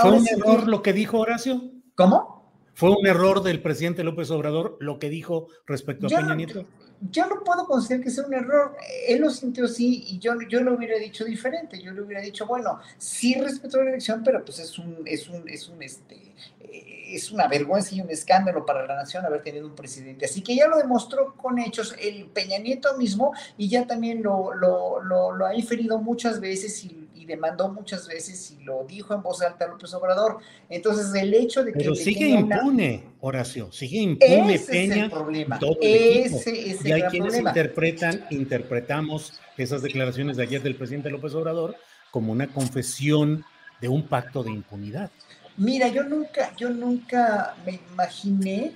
[0.00, 1.70] ¿Fue un error lo que dijo Horacio?
[1.94, 2.35] ¿Cómo?
[2.76, 6.66] ¿Fue un error del presidente López Obrador lo que dijo respecto a Peña Nieto?
[7.10, 8.76] Yo no puedo considerar que sea un error.
[9.08, 11.80] Él lo sintió así y yo, yo lo hubiera dicho diferente.
[11.80, 15.48] Yo le hubiera dicho, bueno, sí respetó la elección, pero pues es un, es un,
[15.48, 16.34] es un, este,
[17.08, 20.26] es una vergüenza y un escándalo para la nación haber tenido un presidente.
[20.26, 24.52] Así que ya lo demostró con hechos el Peña Nieto mismo y ya también lo,
[24.52, 29.42] lo, lo, ha inferido muchas veces y demandó muchas veces y lo dijo en voz
[29.42, 30.38] alta López Obrador.
[30.70, 31.78] Entonces, el hecho de que.
[31.78, 34.96] Pero sigue impune, Horacio, sigue impune ese Peña.
[34.96, 35.58] Es el problema.
[35.80, 41.34] ese es el y hay quienes interpretan, interpretamos esas declaraciones de ayer del presidente López
[41.34, 41.76] Obrador
[42.10, 43.44] como una confesión
[43.80, 45.10] de un pacto de impunidad.
[45.56, 48.72] Mira, yo nunca, yo nunca me imaginé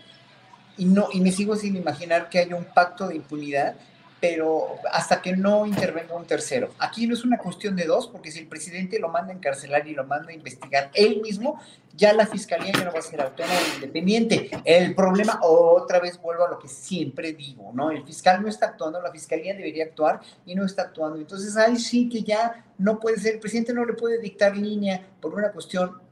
[0.76, 3.76] y no, y me sigo sin imaginar que haya un pacto de impunidad
[4.20, 6.70] pero hasta que no intervenga un tercero.
[6.78, 9.88] Aquí no es una cuestión de dos, porque si el presidente lo manda a encarcelar
[9.88, 11.58] y lo manda a investigar él mismo,
[11.96, 14.50] ya la fiscalía ya no va a ser autónoma e independiente.
[14.64, 17.90] El problema, otra vez vuelvo a lo que siempre digo, ¿no?
[17.90, 21.18] El fiscal no está actuando, la fiscalía debería actuar y no está actuando.
[21.18, 25.06] Entonces ahí sí que ya no puede ser, el presidente no le puede dictar línea
[25.20, 26.09] por una cuestión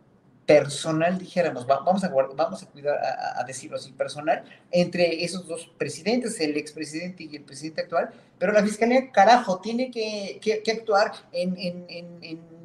[0.48, 2.98] personal, dijéramos, vamos a, vamos a cuidar,
[3.36, 8.08] a, decirlo así, personal, entre esos dos presidentes, el expresidente y el presidente actual,
[8.38, 10.40] pero la fiscalía, carajo, tiene que,
[10.72, 11.54] actuar en,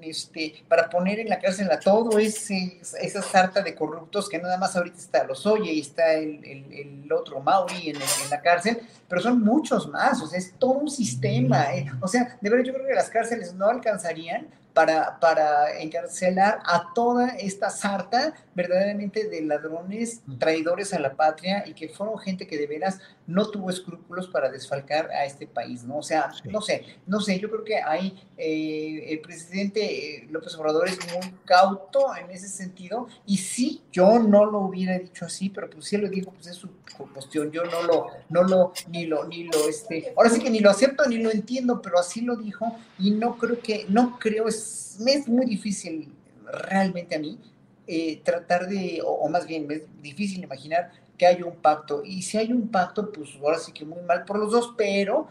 [0.02, 4.58] este, para poner en la cárcel a todo ese, esa sarta de corruptos que nada
[4.58, 9.42] más ahorita está los Oye y está el, otro Mauri en, la cárcel, pero son
[9.42, 12.88] muchos más, o sea, es todo un sistema, eh, o sea, de verdad yo creo
[12.88, 20.22] que las cárceles no alcanzarían para, para encarcelar a toda esta sarta verdaderamente de ladrones,
[20.40, 24.50] traidores a la patria y que fueron gente que de veras no tuvo escrúpulos para
[24.50, 25.98] desfalcar a este país, ¿no?
[25.98, 30.56] O sea, no sé, no sé, yo creo que ahí eh, el presidente eh, López
[30.56, 35.50] Obrador es muy cauto en ese sentido y sí, yo no lo hubiera dicho así,
[35.50, 36.70] pero pues sí lo digo, pues es su
[37.14, 40.60] cuestión, yo no lo, no lo, ni lo, ni lo, este, ahora sí que ni
[40.60, 44.48] lo acepto ni lo entiendo, pero así lo dijo y no creo que, no creo,
[44.48, 44.63] es,
[45.00, 46.14] me es muy difícil
[46.46, 47.40] realmente a mí
[47.86, 52.02] eh, tratar de, o, más bien, es difícil imaginar que haya un pacto.
[52.04, 55.28] Y si hay un pacto, pues ahora sí que muy mal por los dos, pero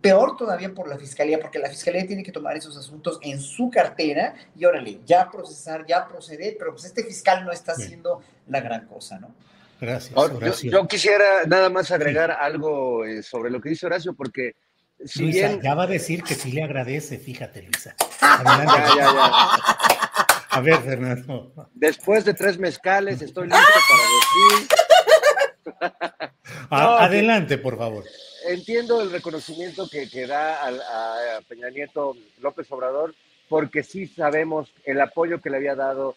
[0.00, 3.70] peor todavía por la fiscalía, porque la fiscalía tiene que tomar esos asuntos en su
[3.70, 8.60] cartera y órale, ya procesar, ya proceder, pero pues este fiscal no está haciendo la
[8.60, 9.34] gran cosa, ¿no?
[9.80, 10.16] Gracias.
[10.16, 10.70] Horacio.
[10.70, 14.54] Yo, quisiera nada más agregar algo eh, sobre lo que dice Horacio, porque
[15.04, 15.60] si Luisa, bien...
[15.62, 17.94] ya va a decir que sí le agradece, fíjate, Luisa.
[18.20, 19.14] ya, ya, ya.
[20.50, 21.52] A ver, Fernando.
[21.74, 24.02] Después de tres mezcales, estoy listo para
[24.54, 24.68] decir.
[26.70, 28.04] adelante, por favor.
[28.48, 33.14] Entiendo el reconocimiento que, que da a, a Peña Nieto López Obrador,
[33.48, 36.16] porque sí sabemos el apoyo que le había dado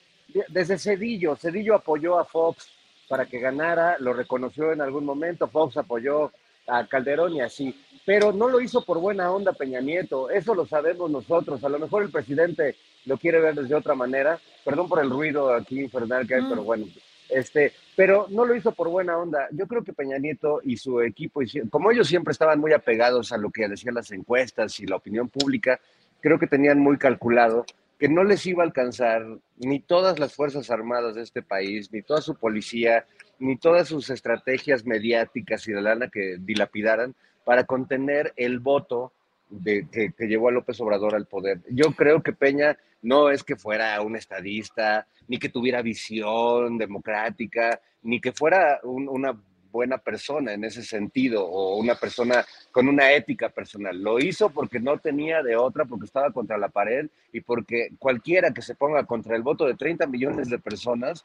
[0.50, 1.36] desde Cedillo.
[1.36, 2.70] Cedillo apoyó a Fox
[3.08, 6.32] para que ganara, lo reconoció en algún momento, Fox apoyó
[6.68, 7.74] a Calderón y así,
[8.08, 11.78] pero no lo hizo por buena onda Peña Nieto, eso lo sabemos nosotros, a lo
[11.78, 16.26] mejor el presidente lo quiere ver desde otra manera, perdón por el ruido aquí infernal
[16.26, 16.66] que hay, pero mm.
[16.66, 16.86] bueno,
[17.28, 19.50] este, pero no lo hizo por buena onda.
[19.52, 23.38] Yo creo que Peña Nieto y su equipo, como ellos siempre estaban muy apegados a
[23.38, 25.78] lo que decían las encuestas y la opinión pública,
[26.22, 27.66] creo que tenían muy calculado
[28.00, 29.26] que no les iba a alcanzar
[29.58, 33.06] ni todas las Fuerzas Armadas de este país, ni toda su policía,
[33.38, 37.14] ni todas sus estrategias mediáticas y de lana que dilapidaran
[37.48, 39.14] para contener el voto
[39.50, 41.62] de, que, llevó a López Obrador al poder.
[41.70, 47.80] Yo creo que Peña no es que fuera un estadista, ni que tuviera visión democrática,
[48.02, 49.42] ni que fuera una
[49.72, 53.98] buena persona en ese sentido o una persona con una ética personal.
[53.98, 58.54] Lo hizo porque no tenía de otra, porque estaba contra la pared y porque cualquiera
[58.54, 61.24] que se ponga contra el voto de 30 millones de personas,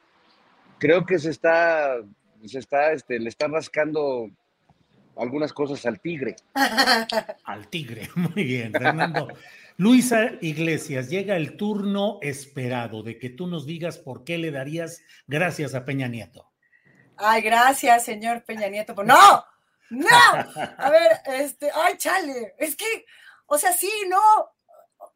[0.79, 1.97] creo que se está,
[2.45, 4.31] se está, este, le está rascando
[5.17, 6.35] algunas cosas al tigre.
[7.45, 9.27] al tigre, muy bien, Fernando.
[9.77, 15.01] Luisa Iglesias, llega el turno esperado de que tú nos digas por qué le darías
[15.27, 16.49] gracias a Peña Nieto.
[17.17, 18.93] Ay, gracias, señor Peña Nieto.
[19.03, 19.45] ¡No!
[19.89, 20.07] ¡No!
[20.77, 23.05] A ver, este, ay, chale, es que,
[23.47, 24.19] o sea, sí, no,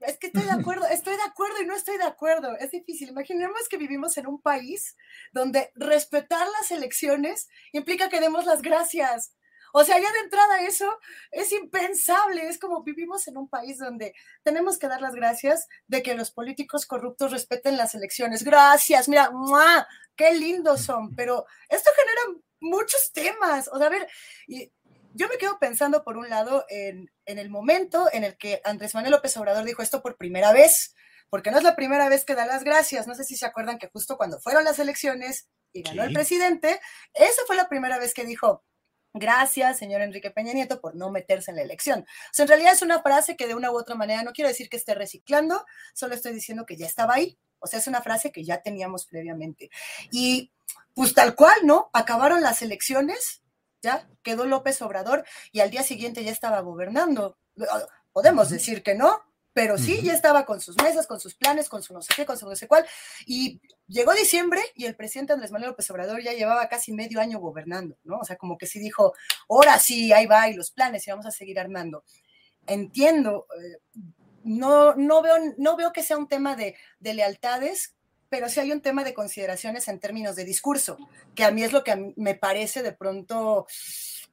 [0.02, 2.56] es que estoy de acuerdo, estoy de acuerdo y no estoy de acuerdo.
[2.58, 3.10] Es difícil.
[3.10, 4.96] Imaginemos que vivimos en un país
[5.32, 9.34] donde respetar las elecciones implica que demos las gracias.
[9.74, 10.98] O sea, ya de entrada eso
[11.32, 12.48] es impensable.
[12.48, 14.14] Es como vivimos en un país donde
[14.44, 18.44] tenemos que dar las gracias de que los políticos corruptos respeten las elecciones.
[18.44, 19.32] Gracias, mira,
[20.16, 21.16] qué lindos son.
[21.16, 23.70] Pero esto genera muchos temas.
[23.72, 24.08] O sea, a ver,
[25.14, 28.94] yo me quedo pensando por un lado en, en el momento en el que Andrés
[28.96, 30.94] Manuel López Obrador dijo esto por primera vez
[31.30, 33.08] porque no es la primera vez que da las gracias.
[33.08, 36.80] No sé si se acuerdan que justo cuando fueron las elecciones y ganó el presidente,
[37.14, 38.64] esa fue la primera vez que dijo,
[39.20, 42.02] Gracias, señor Enrique Peña Nieto, por no meterse en la elección.
[42.02, 44.50] O sea, en realidad es una frase que de una u otra manera no quiero
[44.50, 47.38] decir que esté reciclando, solo estoy diciendo que ya estaba ahí.
[47.60, 49.70] O sea, es una frase que ya teníamos previamente.
[50.12, 50.52] Y
[50.94, 51.90] pues tal cual, ¿no?
[51.94, 53.42] Acabaron las elecciones,
[53.82, 57.38] ya quedó López Obrador y al día siguiente ya estaba gobernando.
[58.12, 59.22] Podemos decir que no,
[59.58, 62.28] pero sí, ya estaba con sus mesas, con sus planes, con su no sé qué,
[62.28, 62.86] con su no sé cuál.
[63.26, 67.40] Y llegó diciembre y el presidente Andrés Manuel López Obrador ya llevaba casi medio año
[67.40, 68.20] gobernando, ¿no?
[68.20, 69.16] O sea, como que sí dijo,
[69.50, 72.04] ahora sí, ahí va, y los planes, y vamos a seguir armando.
[72.68, 74.04] Entiendo, eh,
[74.44, 77.96] no, no, veo, no veo que sea un tema de, de lealtades,
[78.30, 81.00] pero sí hay un tema de consideraciones en términos de discurso,
[81.34, 83.66] que a mí es lo que me parece de pronto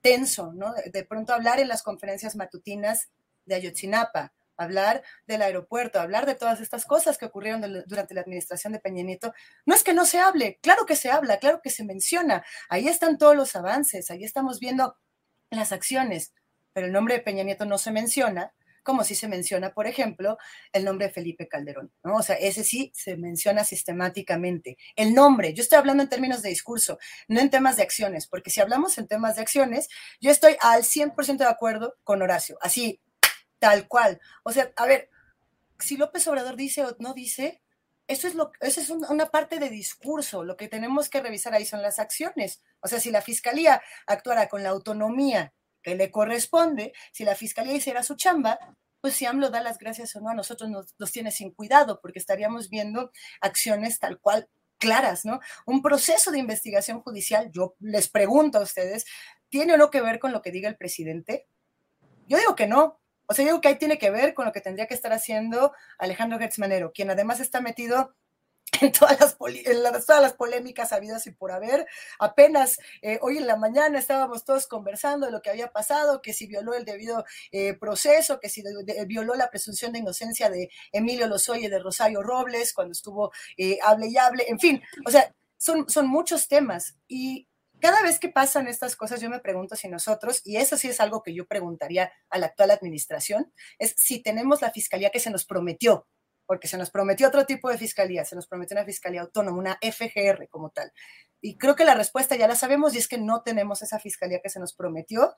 [0.02, 0.74] tenso, ¿no?
[0.92, 3.08] De pronto hablar en las conferencias matutinas
[3.46, 8.72] de Ayotzinapa, hablar del aeropuerto, hablar de todas estas cosas que ocurrieron durante la administración
[8.72, 9.32] de Peña Nieto,
[9.66, 12.88] no es que no se hable, claro que se habla, claro que se menciona, ahí
[12.88, 14.96] están todos los avances, ahí estamos viendo
[15.50, 16.34] las acciones,
[16.72, 18.52] pero el nombre de Peña Nieto no se menciona,
[18.84, 20.36] como si se menciona, por ejemplo,
[20.72, 22.16] el nombre de Felipe Calderón, ¿no?
[22.16, 24.76] O sea, ese sí se menciona sistemáticamente.
[24.94, 28.50] El nombre, yo estoy hablando en términos de discurso, no en temas de acciones, porque
[28.50, 29.88] si hablamos en temas de acciones,
[30.20, 33.00] yo estoy al 100% de acuerdo con Horacio, así,
[33.64, 34.20] tal cual.
[34.42, 35.08] O sea, a ver,
[35.78, 37.62] si López Obrador dice o no dice,
[38.06, 40.44] eso es, lo, eso es una parte de discurso.
[40.44, 42.62] Lo que tenemos que revisar ahí son las acciones.
[42.80, 47.72] O sea, si la fiscalía actuara con la autonomía que le corresponde, si la fiscalía
[47.72, 48.58] hiciera su chamba,
[49.00, 52.00] pues si AMLO da las gracias o no, a nosotros nos, nos tiene sin cuidado,
[52.02, 54.46] porque estaríamos viendo acciones tal cual
[54.76, 55.40] claras, ¿no?
[55.64, 59.06] Un proceso de investigación judicial, yo les pregunto a ustedes,
[59.48, 61.46] ¿tiene o no que ver con lo que diga el presidente?
[62.26, 64.52] Yo digo que no, o sea, yo creo que ahí tiene que ver con lo
[64.52, 68.14] que tendría que estar haciendo Alejandro Gertz Manero, quien además está metido
[68.80, 69.36] en todas las,
[70.06, 71.86] todas las polémicas habidas y por haber.
[72.18, 76.32] Apenas eh, hoy en la mañana estábamos todos conversando de lo que había pasado, que
[76.32, 78.62] si violó el debido eh, proceso, que si
[79.06, 83.78] violó la presunción de inocencia de Emilio Lozoya y de Rosario Robles cuando estuvo eh,
[83.82, 87.46] hable y hable, en fin, o sea, son, son muchos temas y
[87.84, 91.00] cada vez que pasan estas cosas, yo me pregunto si nosotros, y eso sí es
[91.00, 95.30] algo que yo preguntaría a la actual administración, es si tenemos la fiscalía que se
[95.30, 96.08] nos prometió,
[96.46, 99.78] porque se nos prometió otro tipo de fiscalía, se nos prometió una fiscalía autónoma, una
[99.82, 100.92] FGR como tal.
[101.42, 104.40] Y creo que la respuesta ya la sabemos y es que no tenemos esa fiscalía
[104.42, 105.36] que se nos prometió,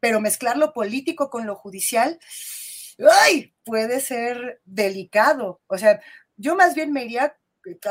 [0.00, 2.18] pero mezclar lo político con lo judicial,
[3.62, 5.60] puede ser delicado.
[5.66, 6.00] O sea,
[6.38, 7.36] yo más bien me iría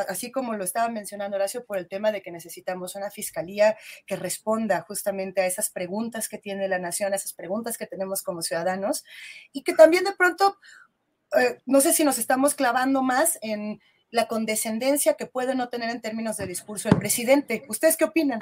[0.08, 4.16] así como lo estaba mencionando Horacio, por el tema de que necesitamos una fiscalía que
[4.16, 8.42] responda justamente a esas preguntas que tiene la nación, a esas preguntas que tenemos como
[8.42, 9.04] ciudadanos,
[9.52, 10.58] y que también de pronto,
[11.40, 15.90] eh, no sé si nos estamos clavando más en la condescendencia que puede no tener
[15.90, 17.66] en términos de discurso el presidente.
[17.68, 18.40] ¿Ustedes qué opinan?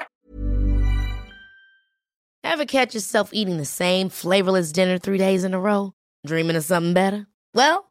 [2.44, 5.94] Ever catch yourself eating the same flavorless dinner three days in a row?
[6.26, 7.28] Dreaming of something better?
[7.54, 7.91] Well,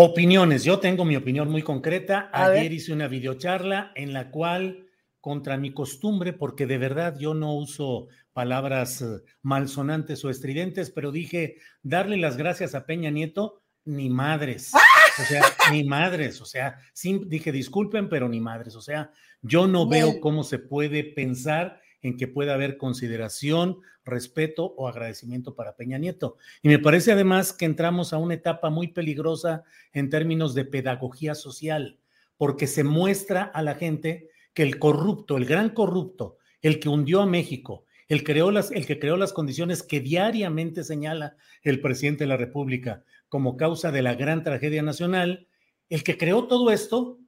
[0.00, 0.62] Opiniones.
[0.62, 2.30] Yo tengo mi opinión muy concreta.
[2.32, 4.86] Ayer hice una videocharla en la cual,
[5.20, 9.06] contra mi costumbre, porque de verdad yo no uso palabras eh,
[9.42, 14.70] malsonantes o estridentes, pero dije darle las gracias a Peña Nieto, ni madres.
[14.72, 15.42] O sea,
[15.72, 16.40] ni madres.
[16.40, 18.76] O sea, sí, dije disculpen, pero ni madres.
[18.76, 19.10] O sea,
[19.42, 25.54] yo no veo cómo se puede pensar en que pueda haber consideración, respeto o agradecimiento
[25.54, 26.36] para Peña Nieto.
[26.62, 31.34] Y me parece además que entramos a una etapa muy peligrosa en términos de pedagogía
[31.34, 31.98] social,
[32.36, 37.20] porque se muestra a la gente que el corrupto, el gran corrupto, el que hundió
[37.20, 42.24] a México, el, creó las, el que creó las condiciones que diariamente señala el presidente
[42.24, 45.46] de la República como causa de la gran tragedia nacional,
[45.90, 47.18] el que creó todo esto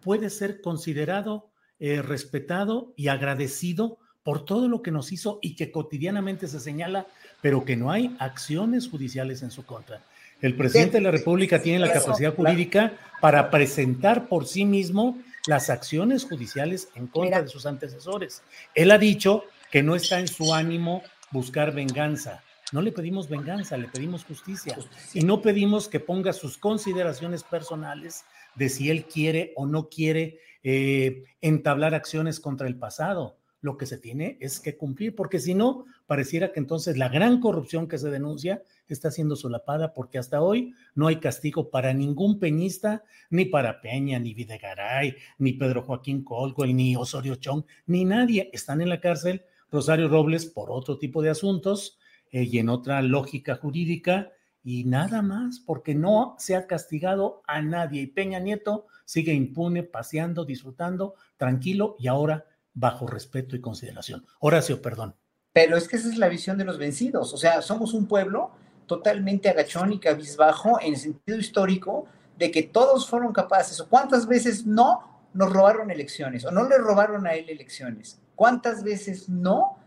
[0.00, 5.70] puede ser considerado, eh, respetado y agradecido por todo lo que nos hizo y que
[5.70, 7.06] cotidianamente se señala,
[7.40, 10.02] pero que no hay acciones judiciales en su contra.
[10.42, 15.16] El presidente de la República tiene la capacidad jurídica para presentar por sí mismo
[15.46, 18.42] las acciones judiciales en contra de sus antecesores.
[18.74, 22.42] Él ha dicho que no está en su ánimo buscar venganza.
[22.72, 24.76] No le pedimos venganza, le pedimos justicia.
[25.14, 28.24] Y no pedimos que ponga sus consideraciones personales
[28.56, 33.84] de si él quiere o no quiere eh, entablar acciones contra el pasado lo que
[33.84, 37.98] se tiene es que cumplir, porque si no, pareciera que entonces la gran corrupción que
[37.98, 43.44] se denuncia está siendo solapada, porque hasta hoy no hay castigo para ningún peñista, ni
[43.44, 48.48] para Peña, ni Videgaray, ni Pedro Joaquín Colwell, ni Osorio Chong, ni nadie.
[48.52, 51.98] Están en la cárcel Rosario Robles por otro tipo de asuntos
[52.30, 54.30] eh, y en otra lógica jurídica,
[54.62, 58.02] y nada más, porque no se ha castigado a nadie.
[58.02, 62.46] Y Peña Nieto sigue impune, paseando, disfrutando, tranquilo, y ahora
[62.76, 64.24] bajo respeto y consideración.
[64.38, 65.16] Horacio, perdón.
[65.52, 67.32] Pero es que esa es la visión de los vencidos.
[67.32, 68.50] O sea, somos un pueblo
[68.86, 72.04] totalmente agachón y cabizbajo en el sentido histórico
[72.38, 73.80] de que todos fueron capaces.
[73.80, 76.44] ¿O cuántas veces no nos robaron elecciones?
[76.44, 78.20] ¿O no le robaron a él elecciones?
[78.34, 79.78] ¿Cuántas veces no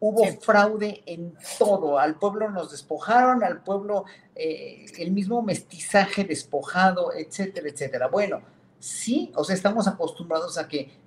[0.00, 2.00] hubo fraude en todo?
[2.00, 8.08] Al pueblo nos despojaron, al pueblo eh, el mismo mestizaje despojado, etcétera, etcétera.
[8.08, 8.42] Bueno,
[8.80, 11.01] sí, o sea, estamos acostumbrados a que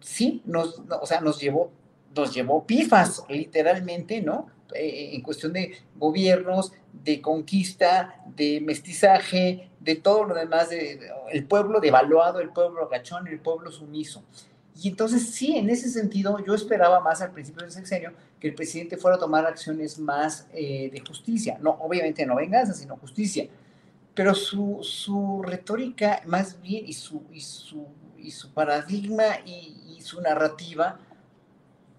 [0.00, 1.70] sí, nos, o sea, nos llevó,
[2.14, 4.48] nos llevó pifas, literalmente, ¿no?
[4.74, 11.00] Eh, en cuestión de gobiernos, de conquista, de mestizaje, de todo lo demás, de,
[11.32, 14.22] el pueblo devaluado, el pueblo agachón, el pueblo sumiso.
[14.82, 18.54] Y entonces sí, en ese sentido, yo esperaba más al principio del sexenio que el
[18.54, 21.58] presidente fuera a tomar acciones más eh, de justicia.
[21.60, 23.46] No, obviamente no venganza, sino justicia.
[24.14, 27.86] Pero su, su retórica más bien y y su,
[28.22, 30.98] y su paradigma y, su narrativa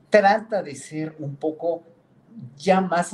[0.09, 1.84] trata de ser un poco
[2.57, 3.13] ya más,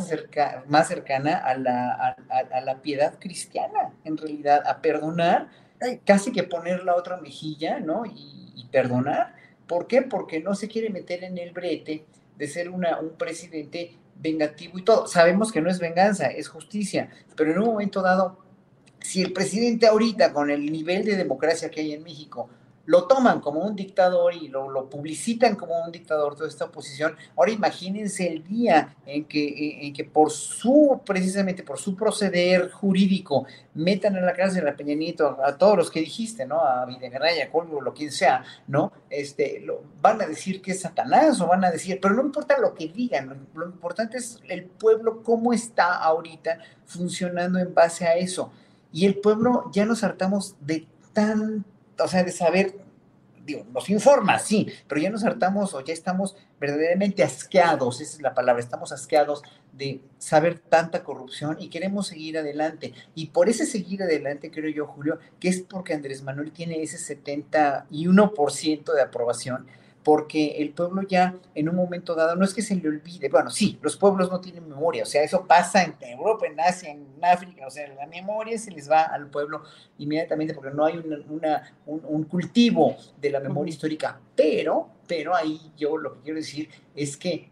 [0.67, 5.49] más cercana a la, a, la, piedad cristiana, en realidad, a perdonar,
[6.05, 8.03] casi que poner la otra mejilla, ¿no?
[8.05, 9.33] Y, perdonar.
[9.67, 10.01] ¿Por qué?
[10.01, 12.05] Porque no se quiere meter en el brete
[12.37, 15.07] de ser una, un presidente vengativo y todo.
[15.07, 18.39] Sabemos que no es venganza, es justicia, pero en un momento dado,
[18.99, 22.49] si el presidente ahorita, con el nivel de democracia que hay en México,
[22.87, 27.15] lo toman como un dictador y lo, lo, publicitan como un dictador toda esta oposición.
[27.35, 33.45] Ahora imagínense el día en que, en que por su, precisamente por su proceder jurídico,
[33.73, 36.61] metan a la cárcel a Peña Nieto, a, todos los que dijiste, ¿no?
[36.61, 38.93] A Videgaray, a Colmo, lo quien sea, ¿no?
[39.09, 42.57] Este, lo, van a decir que es Satanás o van a decir, pero no importa
[42.57, 48.15] lo que digan, lo importante es el pueblo, cómo está ahorita funcionando en base a
[48.15, 48.49] eso.
[48.93, 51.65] Y el pueblo ya nos hartamos de tan,
[51.99, 52.75] o sea, de saber,
[53.45, 58.21] digo, nos informa, sí, pero ya nos hartamos o ya estamos verdaderamente asqueados, esa es
[58.21, 59.43] la palabra, estamos asqueados
[59.73, 62.93] de saber tanta corrupción y queremos seguir adelante.
[63.13, 66.97] Y por ese seguir adelante, creo yo, Julio, que es porque Andrés Manuel tiene ese
[66.97, 69.67] 71% de aprobación
[70.07, 73.49] porque el pueblo ya en un momento dado, no es que se le olvide, bueno,
[73.49, 77.05] sí, los pueblos no tienen memoria, o sea, eso pasa en Europa, en Asia, en
[77.21, 79.63] África, o sea, la memoria se les va al pueblo
[79.97, 85.97] inmediatamente porque no hay una, un, cultivo de la memoria histórica, pero, pero ahí yo
[85.97, 87.49] lo que quiero decir es que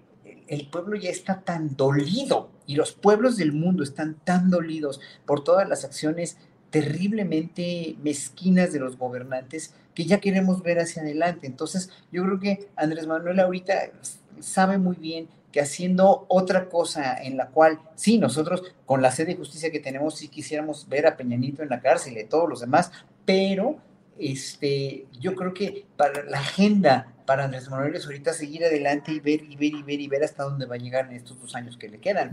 [0.48, 5.44] el pueblo ya está tan dolido y los pueblos del mundo están tan dolidos por
[5.44, 6.38] todas las acciones
[6.70, 11.48] terriblemente mezquinas de los gobernantes que ya queremos ver hacia adelante.
[11.48, 13.92] Entonces, yo creo que Andrés Manuel ahorita
[14.40, 19.28] sabe muy bien que haciendo otra cosa en la cual, sí, nosotros con la sede
[19.28, 22.60] de justicia que tenemos, sí quisiéramos ver a Peñanito en la cárcel y todos los
[22.60, 22.92] demás,
[23.24, 23.78] pero
[24.20, 29.20] este, yo creo que para la agenda para Andrés Manuel es ahorita seguir adelante y
[29.20, 31.56] ver y ver y ver y ver hasta dónde va a llegar en estos dos
[31.56, 32.32] años que le quedan.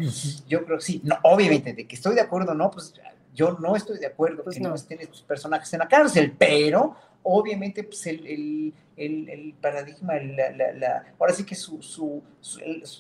[0.49, 2.93] Yo creo que sí, no, obviamente, de que estoy de acuerdo, no, pues
[3.35, 4.75] yo no estoy de acuerdo pues que no.
[4.75, 8.75] estén estos personajes en la cárcel, pero obviamente pues el,
[9.61, 10.15] paradigma,
[11.19, 12.23] ahora sí que su,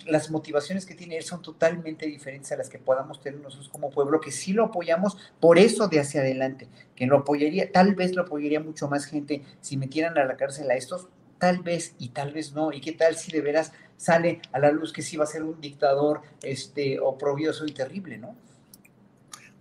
[0.06, 3.90] las motivaciones que tiene él son totalmente diferentes a las que podamos tener nosotros como
[3.90, 8.14] pueblo, que sí lo apoyamos por eso de hacia adelante, que lo apoyaría, tal vez
[8.14, 11.08] lo apoyaría mucho más gente si metieran a la cárcel a estos,
[11.38, 14.70] tal vez y tal vez no, y qué tal si de veras sale a la
[14.70, 18.36] luz que sí va a ser un dictador este, oprobioso y terrible, ¿no?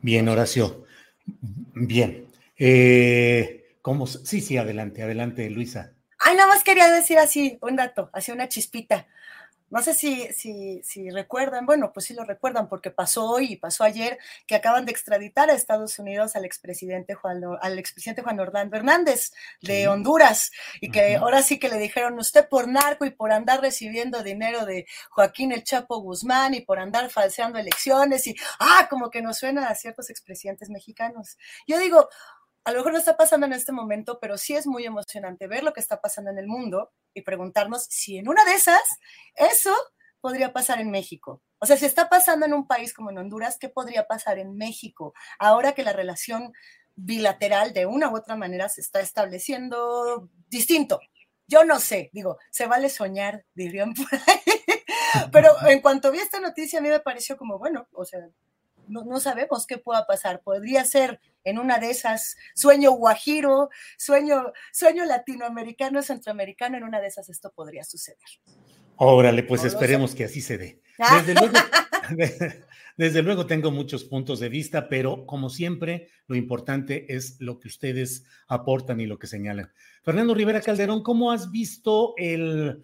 [0.02, 0.86] Bien, Horacio.
[1.74, 2.26] Bien.
[2.58, 4.08] Eh, ¿cómo?
[4.08, 5.94] Sí, sí, adelante, adelante, Luisa.
[6.20, 9.08] Ay, nada más quería decir así, un dato, así una chispita.
[9.72, 13.56] No sé si, si, si, recuerdan, bueno, pues sí lo recuerdan porque pasó hoy y
[13.56, 18.38] pasó ayer que acaban de extraditar a Estados Unidos al expresidente Juan, al expresidente Juan
[18.42, 20.52] Orlando Hernández de Honduras
[20.82, 24.66] y que ahora sí que le dijeron usted por narco y por andar recibiendo dinero
[24.66, 29.38] de Joaquín El Chapo Guzmán y por andar falseando elecciones y, ah, como que nos
[29.38, 31.38] suena a ciertos expresidentes mexicanos.
[31.66, 32.10] Yo digo,
[32.64, 35.64] a lo mejor no está pasando en este momento, pero sí es muy emocionante ver
[35.64, 38.82] lo que está pasando en el mundo y preguntarnos si en una de esas
[39.36, 39.76] eso
[40.20, 41.42] podría pasar en México.
[41.60, 44.56] O sea, si está pasando en un país como en Honduras, ¿qué podría pasar en
[44.56, 45.14] México?
[45.40, 46.54] Ahora que la relación
[46.96, 51.00] bilateral de una u otra manera se está estableciendo distinto.
[51.48, 54.62] Yo no sé, digo, se vale soñar, dirían por ahí.
[55.32, 58.20] Pero en cuanto vi esta noticia, a mí me pareció como, bueno, o sea,
[58.92, 60.42] no, no, sabemos qué pueda pasar.
[60.42, 67.08] Podría ser en una de esas sueño guajiro, sueño, sueño latinoamericano, centroamericano, en una de
[67.08, 68.20] esas esto podría suceder.
[68.98, 70.82] Órale, pues esperemos que así se dé.
[71.18, 71.54] Desde luego,
[72.98, 77.68] desde luego tengo muchos puntos de vista, pero como siempre, lo importante es lo que
[77.68, 79.72] ustedes aportan y lo que señalan.
[80.04, 82.84] Fernando Rivera Calderón, ¿cómo has visto el,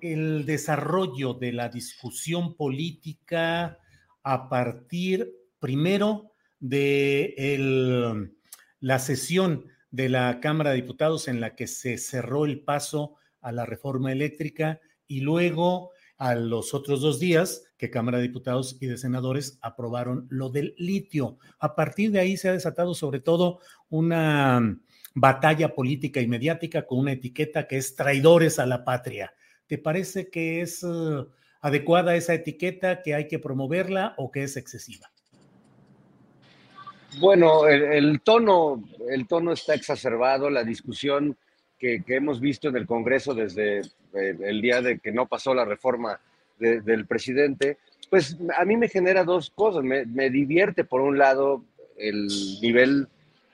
[0.00, 3.78] el desarrollo de la discusión política?
[4.24, 8.28] A partir primero de
[8.80, 13.52] la sesión de la Cámara de Diputados en la que se cerró el paso a
[13.52, 18.86] la reforma eléctrica y luego a los otros dos días que Cámara de Diputados y
[18.86, 21.38] de Senadores aprobaron lo del litio.
[21.58, 24.78] A partir de ahí se ha desatado sobre todo una
[25.14, 29.34] batalla política y mediática con una etiqueta que es traidores a la patria.
[29.66, 30.84] ¿Te parece que es...
[31.64, 35.10] adecuada esa etiqueta, que hay que promoverla o que es excesiva?
[37.18, 41.38] Bueno, el, tono, el tono está exacerbado, la discusión
[41.78, 45.64] que, hemos visto en el Congreso desde eh, el, día de que no pasó la
[45.64, 46.20] reforma
[46.58, 47.78] del presidente,
[48.10, 49.82] pues a mí me genera dos cosas.
[49.82, 51.64] Me, divierte, por un lado,
[51.96, 52.26] el
[52.60, 53.08] nivel,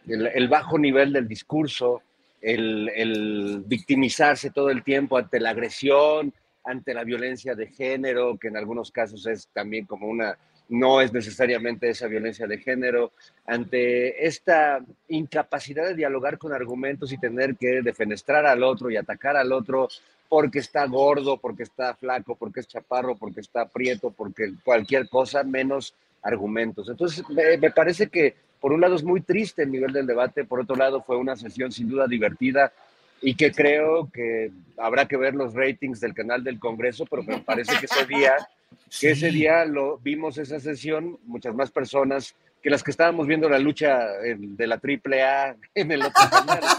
[0.08, 2.02] el, bajo nivel del discurso,
[2.40, 6.34] el, el, victimizarse todo el tiempo ante la agresión,
[6.64, 10.36] ante la violencia de género, que en algunos casos es también como una,
[10.68, 13.12] no es necesariamente esa violencia de género,
[13.46, 19.36] ante esta incapacidad de dialogar con argumentos y tener que defenestrar al otro y atacar
[19.36, 19.88] al otro
[20.28, 25.42] porque está gordo, porque está flaco, porque es chaparro, porque está prieto, porque cualquier cosa
[25.42, 25.92] menos
[26.22, 26.88] argumentos.
[26.88, 30.44] Entonces, me, me parece que por un lado es muy triste el nivel del debate,
[30.44, 32.72] por otro lado fue una sesión sin duda divertida,
[33.20, 37.40] y que creo que habrá que ver los ratings del canal del Congreso, pero me
[37.40, 38.34] parece que ese día,
[39.00, 43.48] que ese día lo vimos esa sesión, muchas más personas que las que estábamos viendo
[43.48, 46.60] la lucha de la AAA en el otro canal.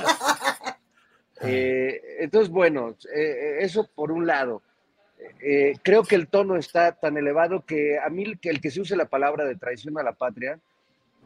[1.44, 4.62] Eh, entonces, bueno, eh, eso por un lado.
[5.42, 8.82] Eh, creo que el tono está tan elevado que a mí que el que se
[8.82, 10.60] use la palabra de traición a la patria,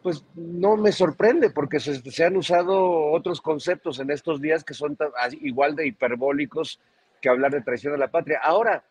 [0.02, 4.98] pues no me sorprende porque se, han usado otros conceptos en estos días que son
[5.42, 6.80] igual de hiperbólicos
[7.22, 8.40] que hablar de traición a la patria.
[8.44, 8.84] Ahora,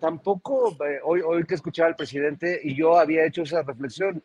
[0.00, 4.22] tampoco, hoy, hoy que escuchaba al presidente y yo había hecho esa reflexión,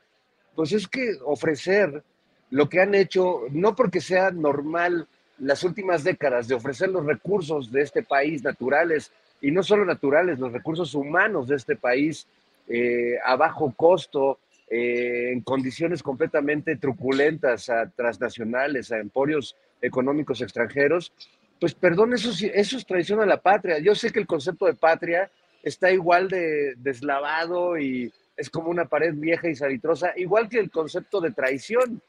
[0.55, 2.03] pues es que ofrecer
[2.49, 5.07] lo que han hecho, no porque sea normal
[5.39, 10.39] las últimas décadas de ofrecer los recursos de este país naturales, y no solo naturales,
[10.39, 12.27] los recursos humanos de este país
[12.67, 14.39] eh, a bajo costo,
[14.75, 21.13] eh, en condiciones completamente truculentas a transnacionales, a emporios económicos extranjeros,
[21.59, 23.77] pues perdón, eso, eso es traición a la patria.
[23.77, 25.29] Yo sé que el concepto de patria
[25.61, 30.71] está igual de deslavado y es como una pared vieja y salitrosa, igual que el
[30.71, 32.01] concepto de traición.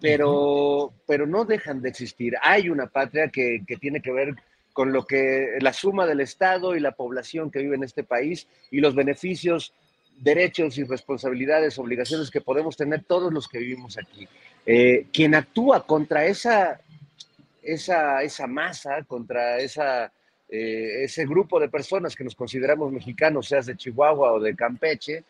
[0.00, 2.34] Pero, pero no dejan de existir.
[2.42, 4.36] Hay una patria que, que tiene que ver
[4.72, 8.46] con lo que la suma del Estado y la población que vive en este país
[8.70, 9.74] y los beneficios,
[10.16, 14.28] derechos y responsabilidades, obligaciones que podemos tener todos los que vivimos aquí.
[14.66, 16.80] Eh, quien actúa contra esa,
[17.62, 20.12] esa, esa masa, contra esa,
[20.48, 25.24] eh, ese grupo de personas que nos consideramos mexicanos, seas de Chihuahua o de Campeche,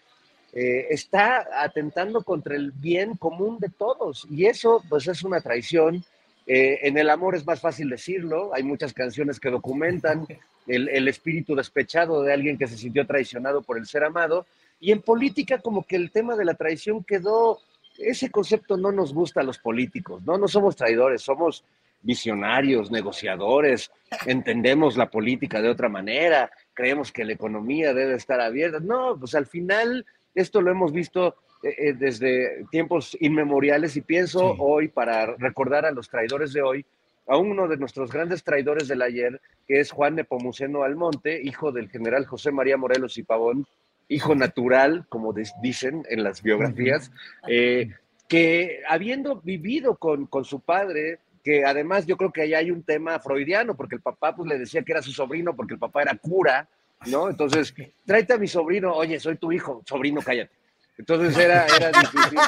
[0.53, 4.27] eh, está atentando contra el bien común de todos.
[4.31, 6.05] Y eso, pues, es una traición
[6.47, 10.27] eh, en el amor es más fácil decirlo, hay muchas canciones que documentan
[10.67, 14.47] el, espíritu despechado de alguien que se sintió traicionado por el ser amado,
[14.81, 17.59] y en política como que el tema de la traición quedó,
[17.99, 20.37] ese concepto no nos gusta a los políticos, ¿no?
[20.37, 21.65] No somos traidores, somos
[22.03, 23.91] visionarios, negociadores,
[24.27, 28.79] entendemos la política de otra manera, creemos que la economía debe estar abierta.
[28.81, 30.05] No, pues al final
[30.35, 35.93] esto lo hemos visto eh, eh, desde tiempos inmemoriales y pienso hoy para recordar a
[35.93, 36.85] los traidores de hoy,
[37.27, 41.89] a uno de nuestros grandes traidores del ayer, que es Juan Nepomuceno Almonte, hijo del
[41.89, 43.67] general José María Morelos y Pavón,
[44.09, 47.11] hijo natural, como dicen en las biografías,
[47.49, 47.91] eh,
[48.29, 52.83] que habiendo vivido con, con su padre, que además yo creo que ahí hay un
[52.83, 56.03] tema freudiano, porque el papá pues le decía que era su sobrino porque el papá
[56.03, 56.69] era cura,
[57.07, 57.29] ¿no?
[57.29, 57.75] Entonces,
[58.07, 60.51] tráete a mi sobrino, oye, soy tu hijo, sobrino, cállate.
[60.97, 62.39] Entonces era, era difícil.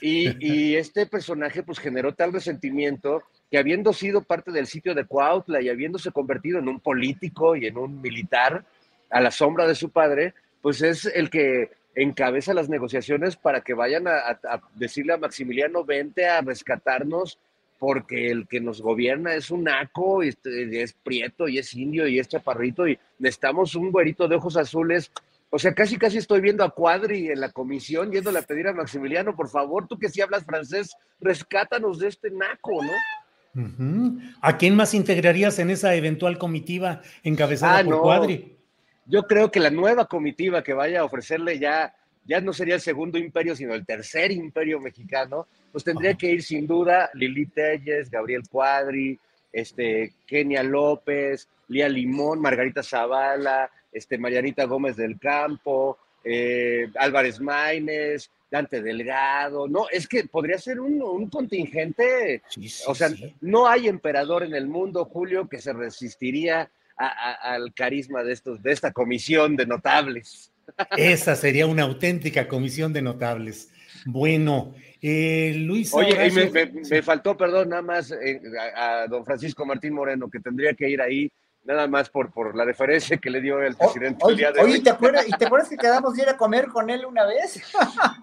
[0.00, 5.62] Y, este personaje pues generó tal resentimiento que habiendo sido parte del sitio de Cuautla
[5.62, 8.64] y habiéndose convertido en un político y en un militar
[9.10, 10.34] a la sombra de su padre,
[10.66, 14.36] pues es el que encabeza las negociaciones para que vayan a,
[14.74, 17.38] decirle a Maximiliano, vente a rescatarnos
[17.78, 20.34] porque el que nos gobierna es un naco, y
[20.72, 25.12] es prieto y es indio y es chaparrito y necesitamos un güerito de ojos azules
[25.50, 28.72] o sea, casi casi estoy viendo a Cuadri en la comisión yéndole a pedir a
[28.72, 34.34] Maximiliano, por favor, tú que sí hablas francés, rescátanos de este naco, ¿no?
[34.40, 38.55] ¿A quién más integrarías en esa eventual comitiva encabezada ah, por Cuadri?
[39.06, 41.94] Yo creo que la nueva comitiva que vaya a ofrecerle ya,
[42.24, 46.42] ya no sería el segundo imperio, sino el tercer imperio mexicano, pues tendría que ir
[46.42, 49.18] sin duda Lili Telles, Gabriel Cuadri,
[49.52, 58.30] este, Kenia López, Lía Limón, Margarita Zavala, este, Marianita Gómez del Campo, eh, Álvarez Maínez,
[58.50, 62.42] Dante Delgado, no, es que podría ser un, contingente,
[62.86, 68.32] o sea, no hay emperador en el mundo, Julio, que se resistiría al carisma de,
[68.32, 70.52] estos, de esta comisión de notables.
[70.96, 73.70] Esa sería una auténtica comisión de notables.
[74.06, 75.92] Bueno, eh, Luis.
[75.92, 76.30] Oye,
[76.90, 78.40] me, faltó, perdón, nada más eh,
[78.74, 81.30] a, don Francisco Martín Moreno, que tendría que ir ahí
[81.66, 84.80] nada más por, por la referencia que le dio el presidente el día de oye,
[84.80, 87.60] ¿te acuerdas, ¿y te acuerdas que quedamos de ir a comer con él una vez?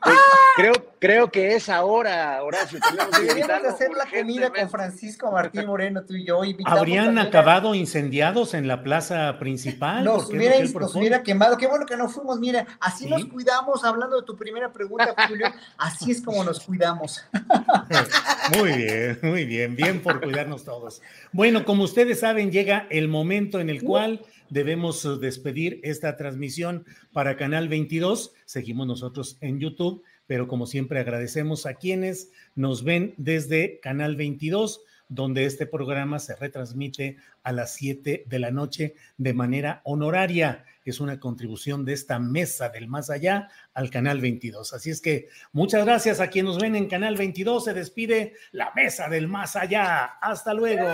[0.04, 0.18] Pues,
[0.56, 2.80] creo, creo que es ahora, Horacio.
[3.20, 6.42] Deberíamos de hacer la comida con Francisco Martín Moreno, tú y yo.
[6.66, 10.04] ¿Habrían acabado incendiados en la plaza principal?
[10.04, 11.58] Nos hubiera, nos hubiera quemado.
[11.58, 12.40] Qué bueno que no fuimos.
[12.40, 15.48] Mira, así nos cuidamos, hablando de tu primera pregunta, Julio.
[15.78, 17.26] Así es como nos cuidamos.
[18.58, 19.76] muy bien, muy bien.
[19.76, 21.02] Bien por cuidarnos todos.
[21.32, 26.86] Bueno, como ustedes saben, llega el momento en el cual debemos eh, despedir esta transmisión
[27.12, 28.34] para Canal 22.
[28.46, 34.82] Seguimos nosotros en YouTube, pero como siempre agradecemos a quienes nos ven desde Canal 22
[35.10, 40.66] donde este programa se retransmite a las 7 de la noche de manera honoraria.
[40.86, 44.74] Es una contribución de esta mesa del más allá al Canal 22.
[44.74, 47.66] Así es que muchas gracias a quienes nos ven en Canal 22.
[47.66, 50.06] Se despide la mesa del más allá.
[50.22, 50.88] Hasta luego.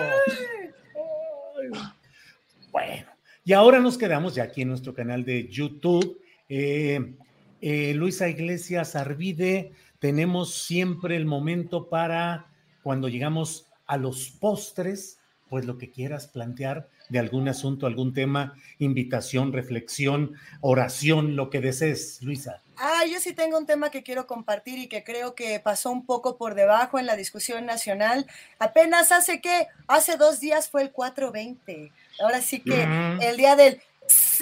[2.72, 3.08] Bueno,
[3.44, 6.22] y ahora nos quedamos ya aquí en nuestro canal de YouTube.
[6.48, 7.16] Eh,
[7.62, 12.48] eh, Luisa Iglesias Arvide, tenemos siempre el momento para
[12.84, 18.56] cuando llegamos a los postres, pues lo que quieras plantear de algún asunto, algún tema,
[18.78, 22.62] invitación, reflexión, oración, lo que desees, Luisa.
[22.82, 26.06] Ah, yo sí tengo un tema que quiero compartir y que creo que pasó un
[26.06, 28.26] poco por debajo en la discusión nacional.
[28.58, 31.92] Apenas hace que, hace dos días fue el 420.
[32.22, 32.88] Ahora sí que
[33.22, 33.82] el día del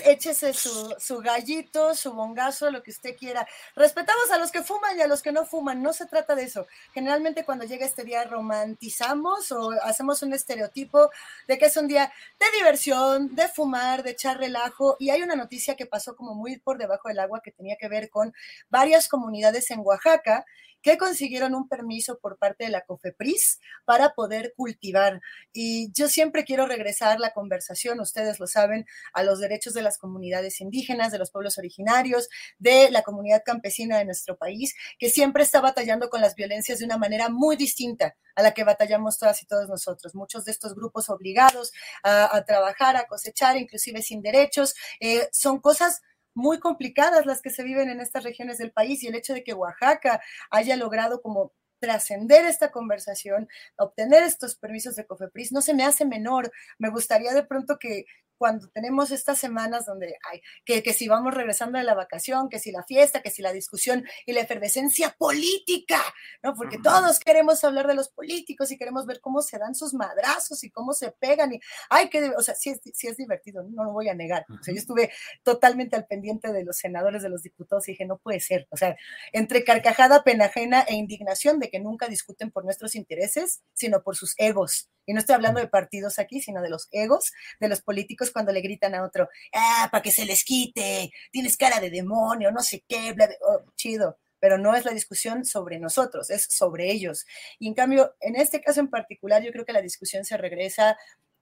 [0.05, 3.47] échese su, gallito, su bongazo, lo que usted quiera.
[3.75, 6.43] Respetamos a los que fuman y a los que no fuman, no se trata de
[6.43, 6.67] eso.
[6.93, 11.09] Generalmente cuando llega este día romantizamos o hacemos un estereotipo
[11.47, 14.95] de que es un día de diversión, de fumar, de echar relajo.
[14.99, 17.87] Y hay una noticia que pasó como muy por debajo del agua que tenía que
[17.87, 18.33] ver con
[18.69, 20.45] varias comunidades en Oaxaca
[20.81, 25.21] que consiguieron un permiso por parte de la COFEPRIS para poder cultivar.
[25.53, 29.97] Y yo siempre quiero regresar la conversación, ustedes lo saben, a los derechos de las
[29.97, 35.43] comunidades indígenas, de los pueblos originarios, de la comunidad campesina de nuestro país, que siempre
[35.43, 39.41] está batallando con las violencias de una manera muy distinta a la que batallamos todas
[39.41, 40.15] y todos nosotros.
[40.15, 41.71] Muchos de estos grupos obligados
[42.03, 46.01] a, trabajar, a cosechar, inclusive sin derechos, eh, son cosas
[46.37, 49.43] muy complicadas las que se viven en estas regiones del país y el hecho de
[49.43, 50.21] que Oaxaca
[50.51, 56.05] haya logrado como trascender esta conversación, obtener estos permisos de COFEPRIS, no se me hace
[56.05, 56.51] menor.
[56.77, 58.05] Me gustaría de pronto que,
[58.37, 62.59] cuando tenemos estas semanas donde hay que, que si vamos regresando de la vacación, que
[62.59, 66.01] si la fiesta, que si la discusión y la efervescencia política,
[66.43, 66.53] ¿no?
[66.53, 70.63] Porque todos queremos hablar de los políticos y queremos ver cómo se dan sus madrazos
[70.63, 71.59] y cómo se pegan y,
[71.89, 74.45] ay, que, o sea, sí es, sí es divertido, no lo voy a negar.
[74.49, 75.11] O sea, yo estuve
[75.43, 78.67] totalmente al pendiente de los senadores, de los diputados y dije, no puede ser.
[78.69, 78.95] O sea,
[79.33, 84.15] entre carcajada, pena ajena e indignación de que nunca discuten por nuestros intereses, sino por
[84.15, 84.89] sus egos.
[85.05, 88.51] Y no estoy hablando de partidos aquí, sino de los egos de los políticos cuando
[88.51, 92.61] le gritan a otro, ah, para que se les quite, tienes cara de demonio, no
[92.61, 94.17] sé qué, bla, oh, chido.
[94.39, 97.25] Pero no es la discusión sobre nosotros, es sobre ellos.
[97.57, 100.95] Y en cambio, en este caso en particular, yo creo que la discusión se regresa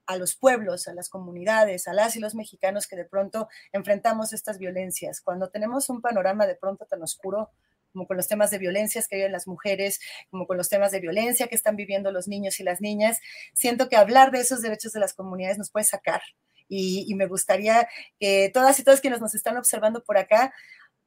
[0.06, 4.32] a los pueblos, a las comunidades, a las y los mexicanos que de pronto enfrentamos
[4.32, 5.20] estas violencias.
[5.20, 7.50] Cuando tenemos un panorama de pronto tan oscuro,
[7.92, 11.00] como con los temas de violencias que viven las mujeres, como con los temas de
[11.00, 13.20] violencia que están viviendo los niños y las niñas.
[13.54, 16.20] Siento que hablar de esos derechos de las comunidades nos puede sacar.
[16.68, 17.88] Y, me gustaría
[18.18, 20.52] que todas y todos quienes nos están observando por acá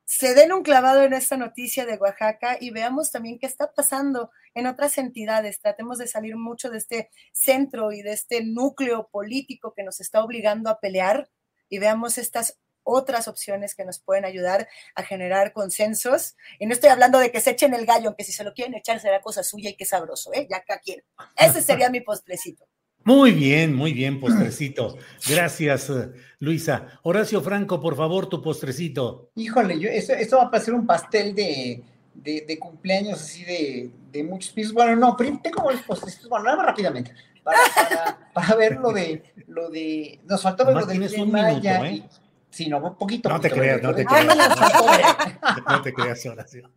[0.05, 4.31] se den un clavado en esta noticia de Oaxaca y veamos también qué está pasando
[4.55, 5.59] en otras entidades.
[5.59, 10.23] Tratemos de salir mucho de este centro y de este núcleo político que nos está
[10.23, 11.29] obligando a pelear
[11.69, 12.57] y veamos estas
[12.89, 16.35] otras opciones que nos pueden ayudar a generar consensos.
[16.57, 18.73] Y no estoy hablando de que se echen el gallo, aunque si se lo quieren
[18.73, 20.47] echar será cosa suya y qué sabroso, ¿eh?
[20.49, 21.05] Ya acá quieren.
[21.37, 22.67] Ese sería mi postrecito.
[23.03, 24.97] Muy bien, muy bien, postrecito.
[25.27, 26.99] Gracias, eh, Luisa.
[27.03, 29.31] Horacio Franco, por favor, tu postrecito.
[29.35, 31.81] Híjole, yo, esto, va a pasar un pastel de,
[32.13, 34.73] de, cumpleaños así de, de, muchos pisos.
[34.73, 37.13] Bueno, no, tengo los postrecitos, bueno, nada más rápidamente.
[37.43, 37.59] Para,
[38.33, 42.03] para, ver lo de, lo de, nos faltó ver lo de Maya ¿eh?
[42.49, 43.29] Sí, no, un poquito.
[43.29, 44.27] No te creas, no te creas.
[45.67, 46.69] No te creas, Horacio.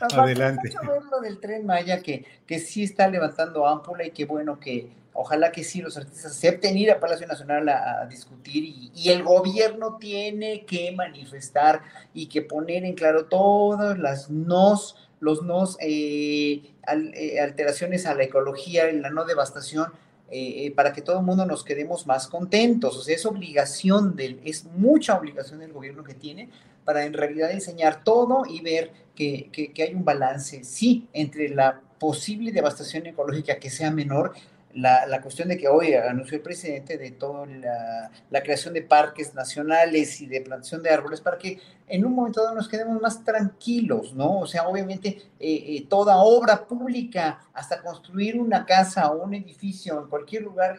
[0.00, 0.70] Adelante.
[0.70, 4.58] Mucho ver lo del tren Maya que, que sí está levantando ámpula y qué bueno
[4.58, 4.88] que
[5.20, 8.62] ojalá que sí los artistas acepten ir a Palacio Nacional a, discutir
[8.94, 11.82] y, el gobierno tiene que manifestar
[12.14, 18.22] y que poner en claro todas las nos, los nos, eh, eh, alteraciones a la
[18.22, 19.90] ecología, la no devastación
[20.30, 22.96] eh, para que todo el mundo nos quedemos más contentos.
[22.96, 26.48] O sea, es obligación del, es mucha obligación del gobierno que tiene
[26.84, 31.80] para en realidad enseñar todo y ver que, que hay un balance, sí, entre la
[31.98, 34.32] posible devastación ecológica que sea menor,
[34.80, 38.82] la, la, cuestión de que hoy anunció el presidente de toda la, la, creación de
[38.82, 41.58] parques nacionales y de plantación de árboles para que
[41.88, 44.40] en un momento dado nos quedemos más tranquilos, ¿no?
[44.40, 45.08] O sea, obviamente
[45.40, 50.76] eh, eh, toda obra pública, hasta construir una casa o un edificio en cualquier lugar,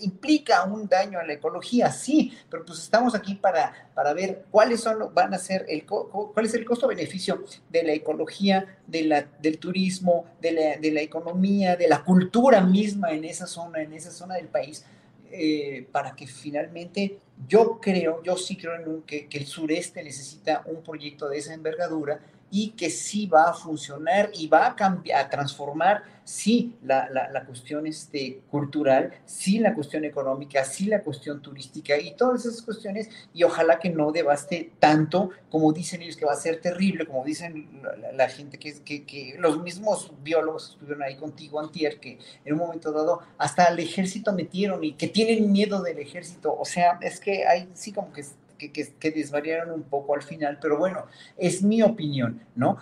[0.00, 4.80] implica un daño a la ecología, sí, pero pues estamos aquí para, para ver cuáles
[4.80, 9.58] son, van a ser, el, cuál es el costo-beneficio de la ecología, de la, del
[9.58, 14.10] turismo, de la, de la economía, de la cultura misma en esa zona, en esa
[14.10, 14.84] zona del país
[15.30, 20.82] eh, para que finalmente yo creo, yo sí creo en que, el sureste necesita un
[20.82, 25.28] proyecto de esa envergadura y que sí va a funcionar y va a cambiar, a
[25.28, 31.96] transformar, sí, la, la, cuestión este, cultural, sí, la cuestión económica, sí, la cuestión turística
[31.98, 36.32] y todas esas cuestiones, y ojalá que no devaste tanto como dicen ellos que va
[36.32, 37.82] a ser terrible, como dicen
[38.12, 42.92] la, gente que, que, los mismos biólogos estuvieron ahí contigo, Antier, que en un momento
[42.92, 47.46] dado hasta al ejército metieron y que tienen miedo del ejército, o sea, es que
[47.46, 48.24] hay sí como que
[48.56, 52.78] que, que, desvariaron un poco al final, pero bueno, es mi opinión, ¿no?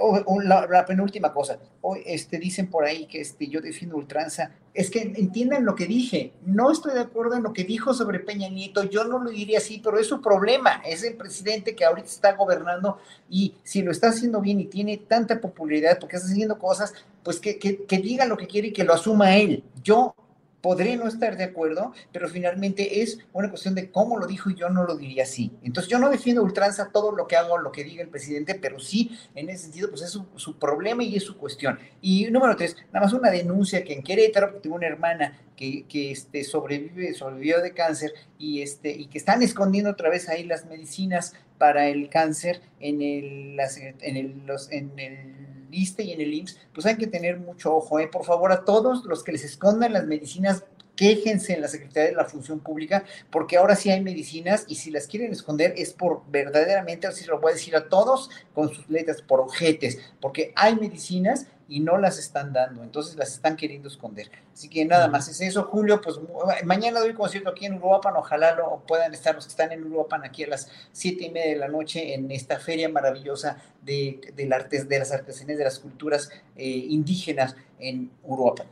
[0.00, 4.90] O, la, penúltima cosa, hoy este, dicen por ahí que este, yo defiendo ultranza, es
[4.90, 8.48] que entiendan lo que dije, no estoy de acuerdo en lo que dijo sobre Peña
[8.48, 12.08] Nieto, yo no lo diría así, pero es su problema, es el presidente que ahorita
[12.08, 12.98] está gobernando
[13.28, 17.38] y si lo está haciendo bien y tiene tanta popularidad porque está haciendo cosas, pues
[17.38, 19.62] que, que, que diga lo que quiere y que lo asuma él.
[19.82, 20.14] Yo
[20.62, 24.54] podré no estar de acuerdo, pero finalmente es una cuestión de cómo lo dijo y
[24.54, 25.52] yo no lo diría así.
[25.62, 28.78] Entonces yo no defiendo ultranza todo lo que hago, lo que diga el presidente, pero
[28.78, 31.78] sí, en ese sentido, pues es su, problema y es su cuestión.
[32.00, 36.12] Y número tres, nada más una denuncia que en Querétaro tengo una hermana que, que
[36.12, 40.66] este, sobrevive, sobrevivió de cáncer y, este, y que están escondiendo otra vez ahí las
[40.66, 43.58] medicinas para el cáncer en el,
[44.00, 45.41] en el, los, en el
[45.74, 48.08] ISTE y en el IMSS, pues hay que tener mucho ojo, ¿eh?
[48.08, 50.64] Por favor, a todos los que les escondan las medicinas,
[50.96, 54.90] quéjense en la Secretaría de la Función Pública, porque ahora sí hay medicinas y si
[54.90, 58.88] las quieren esconder es por verdaderamente, así lo voy a decir a todos con sus
[58.88, 63.88] letras, por objetos, porque hay medicinas y no las están dando, entonces las están queriendo
[63.88, 64.30] esconder.
[64.52, 66.16] Así que nada más es eso, Julio, pues
[66.64, 70.22] mañana doy concierto aquí en Uruapan, ojalá lo puedan estar los que están en Uruapan
[70.22, 74.52] aquí a las siete y media de la noche en esta feria maravillosa de, del
[74.52, 78.66] arte, de las artesanías, de las culturas eh, indígenas en Uruapan.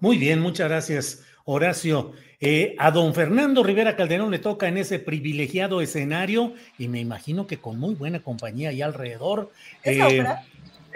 [0.00, 2.12] Muy bien, muchas gracias, Horacio.
[2.40, 7.46] Eh, a don Fernando Rivera Calderón le toca en ese privilegiado escenario y me imagino
[7.46, 9.52] que con muy buena compañía ahí alrededor.
[9.84, 10.24] Eh,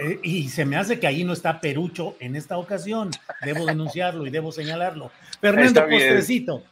[0.01, 3.11] eh, y se me hace que ahí no está Perucho en esta ocasión.
[3.45, 5.11] Debo denunciarlo y debo señalarlo.
[5.41, 6.63] Fernando Postrecito.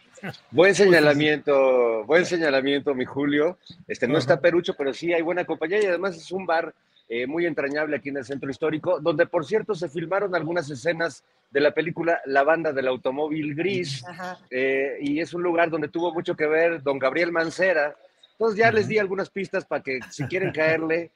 [0.51, 3.59] Buen señalamiento, buen señalamiento, mi Julio.
[3.87, 6.75] Este no está Perucho, pero sí hay buena compañía y además es un bar
[7.09, 11.25] eh, muy entrañable aquí en el centro histórico, donde por cierto se filmaron algunas escenas
[11.51, 14.05] de la película La banda del automóvil gris,
[14.51, 17.97] eh, y es un lugar donde tuvo mucho que ver don Gabriel Mancera.
[18.39, 21.11] Entonces ya les di algunas pistas para que si quieren caerle,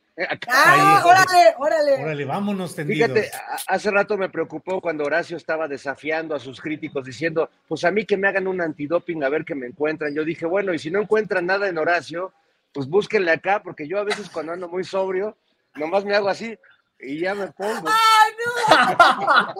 [0.49, 2.03] ¡Ah, órale, órale!
[2.03, 3.09] Órale, vámonos tendidos.
[3.12, 3.31] Fíjate,
[3.66, 8.05] hace rato me preocupó cuando Horacio estaba desafiando a sus críticos diciendo, pues a mí
[8.05, 10.14] que me hagan un antidoping a ver qué me encuentran.
[10.14, 12.35] Yo dije, bueno, y si no encuentran nada en Horacio,
[12.73, 15.37] pues búsquenle acá, porque yo a veces cuando ando muy sobrio,
[15.77, 16.59] nomás me hago así
[16.99, 17.89] y ya me pongo.
[17.89, 19.55] ¡Ay, no!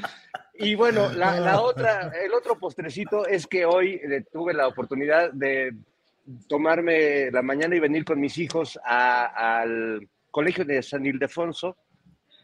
[0.60, 5.32] y bueno, la, la, otra, el otro postrecito es que hoy eh, tuve la oportunidad
[5.32, 5.74] de
[6.48, 11.76] tomarme la mañana y venir con mis hijos al Colegio de San Ildefonso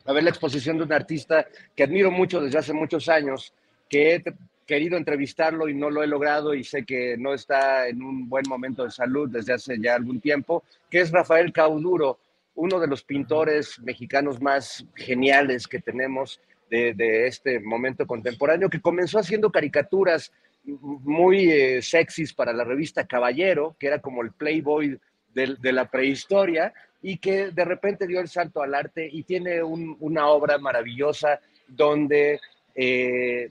[0.06, 3.52] a ver la exposición de un artista que admiro mucho desde hace muchos años,
[3.88, 4.24] que he
[4.64, 8.44] querido entrevistarlo y no lo he logrado y sé que no está en un buen
[8.48, 12.18] momento de salud desde hace ya algún tiempo, que es Rafael Cauduro,
[12.54, 16.40] uno de los pintores mexicanos más geniales que tenemos
[16.70, 20.32] de, este momento contemporáneo, que comenzó haciendo caricaturas
[20.64, 24.98] muy eh, sexys para la revista Caballero, que era como el Playboy
[25.32, 30.28] de, la prehistoria, y que de repente dio el salto al arte y tiene una
[30.28, 32.40] obra maravillosa donde
[32.74, 33.50] eh,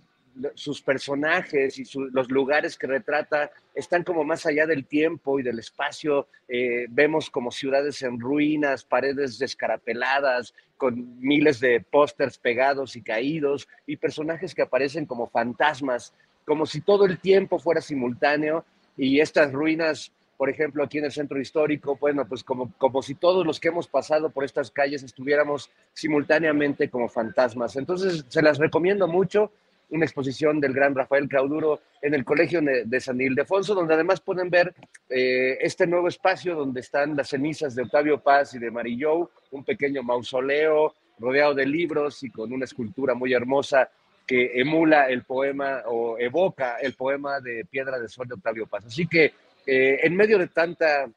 [0.53, 5.59] sus personajes y los lugares que retrata están como más allá del tiempo y del
[5.59, 6.27] espacio.
[6.47, 13.67] Eh, vemos como ciudades en ruinas, paredes descarapeladas, con miles de pósters pegados y caídos,
[13.88, 16.13] y personajes que aparecen como fantasmas
[16.45, 18.63] como si todo el tiempo fuera simultáneo
[18.95, 23.15] y estas ruinas, por ejemplo, aquí en el centro histórico, bueno, pues como, como si
[23.15, 27.75] todos los que hemos pasado por estas calles estuviéramos simultáneamente como fantasmas.
[27.75, 29.51] Entonces, se las recomiendo mucho,
[29.89, 34.49] una exposición del gran Rafael Cauduro en el Colegio de San Ildefonso, donde además pueden
[34.49, 34.73] ver
[35.09, 39.63] eh, este nuevo espacio donde están las cenizas de Octavio Paz y de Marillou, un
[39.63, 43.89] pequeño mausoleo rodeado de libros y con una escultura muy hermosa
[44.25, 48.86] que emula el poema o evoca el poema de Piedra de Sol de Octavio Paz.
[48.86, 49.33] Así que
[49.65, 51.09] eh, en medio de tanta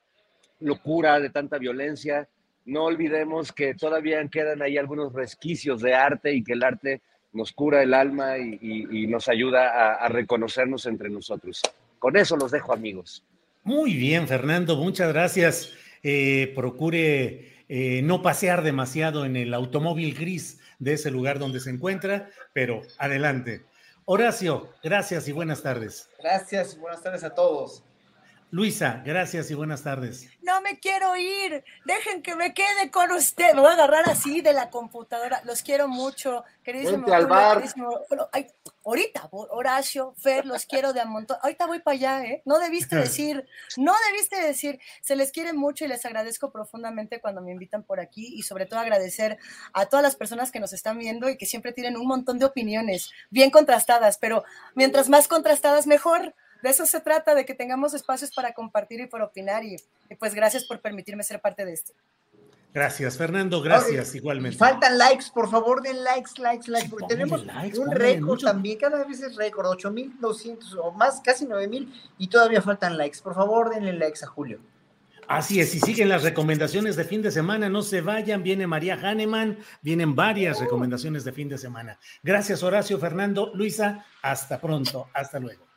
[0.60, 2.28] locura, de tanta violencia,
[2.66, 7.00] no olvidemos que todavía quedan ahí algunos resquicios de arte y que el arte
[7.32, 11.62] nos cura el alma y, nos ayuda a, reconocernos entre nosotros.
[11.98, 13.24] Con eso los dejo, amigos.
[13.64, 15.72] Muy bien, Fernando, muchas gracias.
[16.02, 21.70] Eh, procure eh, no pasear demasiado en el automóvil gris de ese lugar donde se
[21.70, 23.64] encuentra, pero adelante.
[24.04, 26.08] Horacio, gracias y buenas tardes.
[26.18, 27.84] Gracias y buenas tardes a todos.
[28.50, 30.26] Luisa, gracias y buenas tardes.
[30.40, 33.52] No me quiero ir, dejen que me quede con usted.
[33.52, 35.42] Me voy a agarrar así de la computadora.
[35.44, 36.96] Los quiero mucho, queridísimo.
[37.00, 37.58] Vente al bar.
[37.58, 38.46] queridísimo- bueno, ay,
[38.86, 41.36] ahorita, Horacio, Fer, los quiero de a montón.
[41.42, 42.40] Ahorita voy para allá, ¿eh?
[42.46, 43.46] No debiste decir,
[43.76, 44.80] no debiste decir.
[45.02, 48.64] Se les quiere mucho y les agradezco profundamente cuando me invitan por aquí y sobre
[48.64, 49.36] todo agradecer
[49.74, 52.46] a todas las personas que nos están viendo y que siempre tienen un montón de
[52.46, 54.42] opiniones bien contrastadas, pero
[54.74, 56.34] mientras más contrastadas, mejor.
[56.62, 59.64] De eso se trata, de que tengamos espacios para compartir y para opinar.
[59.64, 59.76] Y,
[60.10, 61.92] y pues gracias por permitirme ser parte de esto.
[62.74, 64.58] Gracias, Fernando, gracias igualmente.
[64.58, 69.04] faltan likes, por favor, den likes, likes, likes, porque tenemos likes, un récord también, cada
[69.04, 73.20] vez es récord, 8200 o más, casi 9000 y todavía faltan likes.
[73.22, 74.60] Por favor, denle likes a Julio.
[75.26, 78.94] Así es, y siguen las recomendaciones de fin de semana, no se vayan, viene María
[78.94, 81.98] Hahnemann, vienen varias recomendaciones de fin de semana.
[82.22, 85.67] Gracias, Horacio, Fernando, Luisa, hasta pronto, hasta luego.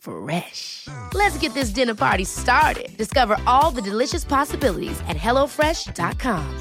[0.00, 0.88] Fresh.
[1.12, 2.96] Let's get this dinner party started.
[2.96, 6.58] Discover all the delicious possibilities at hellofresh.com.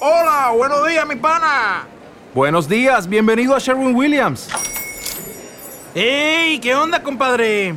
[0.00, 1.86] Hola, buenos días, mi pana.
[2.32, 4.48] Buenos días, bienvenido a Sherwin Williams.
[5.92, 6.60] ¡Ey!
[6.60, 7.74] ¿Qué onda, compadre?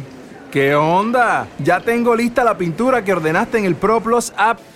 [0.51, 1.47] ¿Qué onda?
[1.57, 4.59] Ya tengo lista la pintura que ordenaste en el ProPlus app.